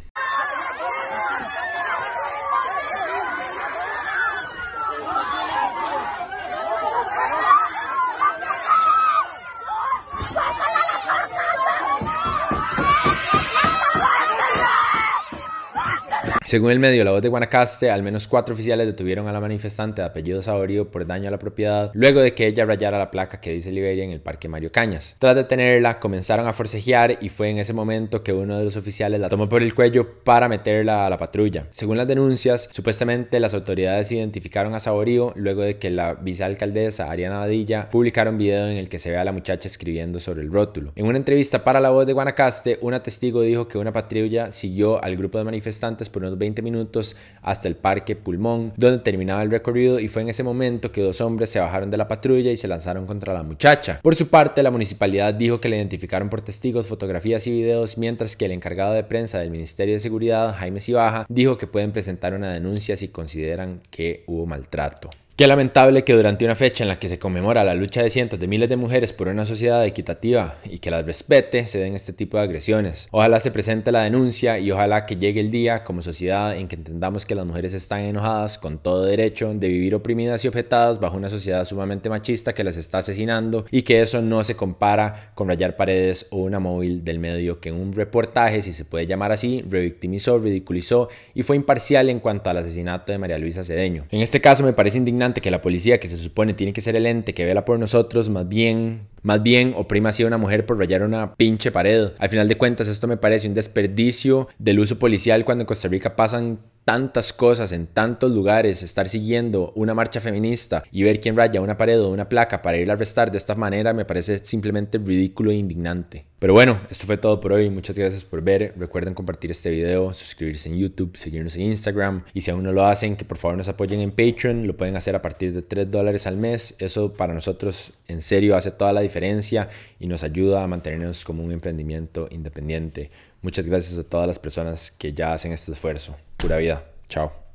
Según 16.49 16.71
el 16.71 16.79
medio 16.79 17.03
La 17.03 17.11
Voz 17.11 17.21
de 17.21 17.29
Guanacaste, 17.29 17.91
al 17.91 18.01
menos 18.01 18.27
cuatro 18.27 18.55
oficiales 18.55 18.87
detuvieron 18.87 19.27
a 19.27 19.31
la 19.31 19.39
manifestante 19.39 20.01
de 20.01 20.07
apellido 20.07 20.41
Saborío 20.41 20.89
por 20.89 21.05
daño 21.05 21.27
a 21.27 21.31
la 21.31 21.37
propiedad 21.37 21.91
luego 21.93 22.21
de 22.21 22.33
que 22.33 22.47
ella 22.47 22.65
rayara 22.65 22.97
la 22.97 23.11
placa 23.11 23.39
que 23.39 23.53
dice 23.53 23.71
Liberia 23.71 24.03
en 24.03 24.09
el 24.09 24.19
Parque 24.19 24.49
Mario 24.49 24.71
Cañas. 24.71 25.15
Tras 25.19 25.35
detenerla, 25.35 25.99
comenzaron 25.99 26.47
a 26.47 26.53
forcejear 26.53 27.19
y 27.21 27.29
fue 27.29 27.51
en 27.51 27.59
ese 27.59 27.73
momento 27.73 28.23
que 28.23 28.33
uno 28.33 28.57
de 28.57 28.63
los 28.63 28.77
oficiales 28.77 29.21
la 29.21 29.29
tomó 29.29 29.47
por 29.47 29.61
el 29.61 29.75
cuello 29.75 30.23
para 30.23 30.49
meterla 30.49 31.05
a 31.05 31.09
la 31.11 31.17
patrulla. 31.17 31.67
Según 31.69 31.97
las 31.97 32.07
denuncias, 32.07 32.67
supuestamente 32.71 33.39
las 33.39 33.53
autoridades 33.53 34.11
identificaron 34.11 34.73
a 34.73 34.79
Saborío 34.79 35.33
luego 35.35 35.61
de 35.61 35.77
que 35.77 35.91
la 35.91 36.15
vicealcaldesa 36.15 37.11
Ariana 37.11 37.37
Badilla 37.37 37.91
publicara 37.91 38.31
un 38.31 38.39
video 38.39 38.67
en 38.67 38.77
el 38.77 38.89
que 38.89 38.97
se 38.97 39.11
ve 39.11 39.17
a 39.17 39.23
la 39.23 39.33
muchacha 39.33 39.67
escribiendo 39.67 40.19
sobre 40.19 40.41
el 40.41 40.51
rótulo. 40.51 40.93
En 40.95 41.05
una 41.05 41.19
entrevista 41.19 41.63
para 41.63 41.79
La 41.79 41.91
Voz 41.91 42.07
de 42.07 42.13
Guanacaste, 42.13 42.79
una 42.81 43.03
testigo 43.03 43.43
dijo 43.43 43.67
que 43.67 43.77
una 43.77 43.93
patrulla 43.93 44.51
siguió 44.51 44.99
al 45.03 45.15
grupo 45.15 45.37
de 45.37 45.43
manifestantes 45.43 46.09
por 46.09 46.23
unos 46.23 46.38
20 46.39 46.61
minutos 46.63 47.15
hasta 47.41 47.67
el 47.67 47.75
Parque 47.75 48.15
Pulmón, 48.15 48.73
donde 48.77 48.99
terminaba 48.99 49.43
el 49.43 49.51
recorrido 49.51 49.99
y 49.99 50.07
fue 50.07 50.23
en 50.23 50.29
ese 50.29 50.43
momento 50.43 50.91
que 50.91 51.01
dos 51.01 51.21
hombres 51.21 51.49
se 51.51 51.59
bajaron 51.59 51.91
de 51.91 51.97
la 51.97 52.07
patrulla 52.07 52.51
y 52.51 52.57
se 52.57 52.67
lanzaron 52.67 53.05
contra 53.05 53.33
la 53.33 53.43
muchacha. 53.43 53.99
Por 54.01 54.15
su 54.15 54.29
parte, 54.29 54.63
la 54.63 54.71
municipalidad 54.71 55.33
dijo 55.33 55.61
que 55.61 55.69
le 55.69 55.77
identificaron 55.77 56.29
por 56.29 56.41
testigos, 56.41 56.87
fotografías 56.87 57.45
y 57.47 57.51
videos, 57.51 57.97
mientras 57.97 58.35
que 58.35 58.45
el 58.45 58.51
encargado 58.51 58.93
de 58.93 59.03
prensa 59.03 59.39
del 59.39 59.51
Ministerio 59.51 59.93
de 59.93 59.99
Seguridad, 59.99 60.55
Jaime 60.57 60.81
Cibaja, 60.81 61.25
dijo 61.29 61.57
que 61.57 61.67
pueden 61.67 61.91
presentar 61.91 62.33
una 62.33 62.51
denuncia 62.51 62.97
si 62.97 63.09
consideran 63.09 63.81
que 63.91 64.23
hubo 64.27 64.45
maltrato. 64.45 65.09
Qué 65.39 65.47
lamentable 65.47 66.03
que 66.03 66.11
durante 66.15 66.43
una 66.43 66.53
fecha 66.53 66.83
en 66.83 66.89
la 66.89 66.99
que 66.99 67.07
se 67.07 67.17
conmemora 67.17 67.63
la 67.63 67.73
lucha 67.73 68.03
de 68.03 68.09
cientos 68.09 68.41
de 68.41 68.47
miles 68.49 68.67
de 68.67 68.75
mujeres 68.75 69.13
por 69.13 69.29
una 69.29 69.45
sociedad 69.45 69.85
equitativa 69.85 70.55
y 70.65 70.79
que 70.79 70.91
las 70.91 71.05
respete, 71.05 71.65
se 71.65 71.79
den 71.79 71.95
este 71.95 72.11
tipo 72.11 72.35
de 72.35 72.43
agresiones. 72.43 73.07
Ojalá 73.11 73.39
se 73.39 73.49
presente 73.49 73.93
la 73.93 74.01
denuncia 74.01 74.59
y 74.59 74.69
ojalá 74.69 75.05
que 75.05 75.15
llegue 75.15 75.39
el 75.39 75.49
día 75.49 75.85
como 75.85 76.01
sociedad 76.01 76.57
en 76.57 76.67
que 76.67 76.75
entendamos 76.75 77.25
que 77.25 77.35
las 77.35 77.45
mujeres 77.45 77.73
están 77.73 78.01
enojadas 78.01 78.57
con 78.57 78.79
todo 78.79 79.05
derecho 79.05 79.53
de 79.53 79.69
vivir 79.69 79.95
oprimidas 79.95 80.43
y 80.43 80.49
objetadas 80.49 80.99
bajo 80.99 81.15
una 81.15 81.29
sociedad 81.29 81.63
sumamente 81.63 82.09
machista 82.09 82.51
que 82.51 82.65
las 82.65 82.75
está 82.75 82.97
asesinando 82.97 83.63
y 83.71 83.83
que 83.83 84.01
eso 84.01 84.21
no 84.21 84.43
se 84.43 84.57
compara 84.57 85.31
con 85.35 85.47
rayar 85.47 85.77
paredes 85.77 86.27
o 86.31 86.39
una 86.39 86.59
móvil 86.59 87.05
del 87.05 87.19
medio 87.19 87.61
que 87.61 87.69
en 87.69 87.75
un 87.75 87.93
reportaje, 87.93 88.61
si 88.61 88.73
se 88.73 88.83
puede 88.83 89.07
llamar 89.07 89.31
así, 89.31 89.63
revictimizó, 89.69 90.37
ridiculizó 90.37 91.07
y 91.33 91.43
fue 91.43 91.55
imparcial 91.55 92.09
en 92.09 92.19
cuanto 92.19 92.49
al 92.49 92.57
asesinato 92.57 93.13
de 93.13 93.17
María 93.19 93.37
Luisa 93.37 93.63
Cedeño. 93.63 94.05
En 94.11 94.19
este 94.19 94.41
caso 94.41 94.65
me 94.65 94.73
parece 94.73 94.97
indignante 94.97 95.28
que 95.33 95.51
la 95.51 95.61
policía, 95.61 95.99
que 95.99 96.09
se 96.09 96.17
supone 96.17 96.53
tiene 96.53 96.73
que 96.73 96.81
ser 96.81 96.95
el 96.95 97.05
ente 97.05 97.33
que 97.33 97.45
vela 97.45 97.65
por 97.65 97.79
nosotros, 97.79 98.29
más 98.29 98.47
bien, 98.47 99.07
más 99.21 99.41
bien 99.43 99.73
oprima 99.75 100.09
así 100.09 100.23
a 100.23 100.27
una 100.27 100.37
mujer 100.37 100.65
por 100.65 100.77
rayar 100.77 101.03
una 101.03 101.35
pinche 101.35 101.71
pared. 101.71 102.09
Al 102.17 102.29
final 102.29 102.47
de 102.47 102.57
cuentas, 102.57 102.87
esto 102.87 103.07
me 103.07 103.17
parece 103.17 103.47
un 103.47 103.53
desperdicio 103.53 104.47
del 104.57 104.79
uso 104.79 104.99
policial 104.99 105.45
cuando 105.45 105.63
en 105.63 105.67
Costa 105.67 105.87
Rica 105.87 106.15
pasan 106.15 106.59
tantas 106.89 107.33
cosas, 107.33 107.71
en 107.71 107.85
tantos 107.85 108.31
lugares, 108.31 108.81
estar 108.81 109.07
siguiendo 109.07 109.71
una 109.75 109.93
marcha 109.93 110.19
feminista 110.19 110.81
y 110.91 111.03
ver 111.03 111.19
quién 111.19 111.37
raya 111.37 111.61
una 111.61 111.77
pared 111.77 112.01
o 112.01 112.09
una 112.09 112.27
placa 112.27 112.63
para 112.63 112.79
ir 112.79 112.89
a 112.89 112.93
arrestar 112.93 113.31
de 113.31 113.37
esta 113.37 113.53
manera 113.53 113.93
me 113.93 114.05
parece 114.05 114.39
simplemente 114.39 114.97
ridículo 114.97 115.51
e 115.51 115.55
indignante. 115.57 116.25
Pero 116.39 116.53
bueno, 116.53 116.81
esto 116.89 117.05
fue 117.05 117.17
todo 117.17 117.39
por 117.39 117.53
hoy. 117.53 117.69
Muchas 117.69 117.95
gracias 117.95 118.23
por 118.23 118.41
ver. 118.41 118.73
Recuerden 118.75 119.13
compartir 119.13 119.51
este 119.51 119.69
video, 119.69 120.15
suscribirse 120.15 120.67
en 120.67 120.79
YouTube, 120.79 121.15
seguirnos 121.15 121.55
en 121.57 121.61
Instagram. 121.61 122.23
Y 122.33 122.41
si 122.41 122.49
aún 122.49 122.63
no 122.63 122.71
lo 122.71 122.83
hacen, 122.83 123.15
que 123.15 123.23
por 123.23 123.37
favor 123.37 123.55
nos 123.55 123.67
apoyen 123.67 123.99
en 123.99 124.09
Patreon. 124.09 124.65
Lo 124.65 124.75
pueden 124.75 124.95
hacer 124.95 125.15
a 125.15 125.21
partir 125.21 125.53
de 125.53 125.61
3 125.61 125.91
dólares 125.91 126.25
al 126.25 126.37
mes. 126.37 126.75
Eso 126.79 127.13
para 127.13 127.35
nosotros 127.35 127.93
en 128.07 128.23
serio 128.23 128.55
hace 128.55 128.71
toda 128.71 128.93
la 128.93 129.01
diferencia 129.01 129.69
y 129.99 130.07
nos 130.07 130.23
ayuda 130.23 130.63
a 130.63 130.67
mantenernos 130.67 131.23
como 131.23 131.43
un 131.43 131.51
emprendimiento 131.51 132.27
independiente. 132.31 133.11
Muchas 133.43 133.67
gracias 133.67 133.99
a 133.99 134.03
todas 134.09 134.25
las 134.25 134.39
personas 134.39 134.89
que 134.89 135.13
ya 135.13 135.33
hacen 135.33 135.51
este 135.51 135.73
esfuerzo. 135.73 136.15
Pura 136.39 136.57
vida. 136.57 136.81
Chao. 137.09 137.48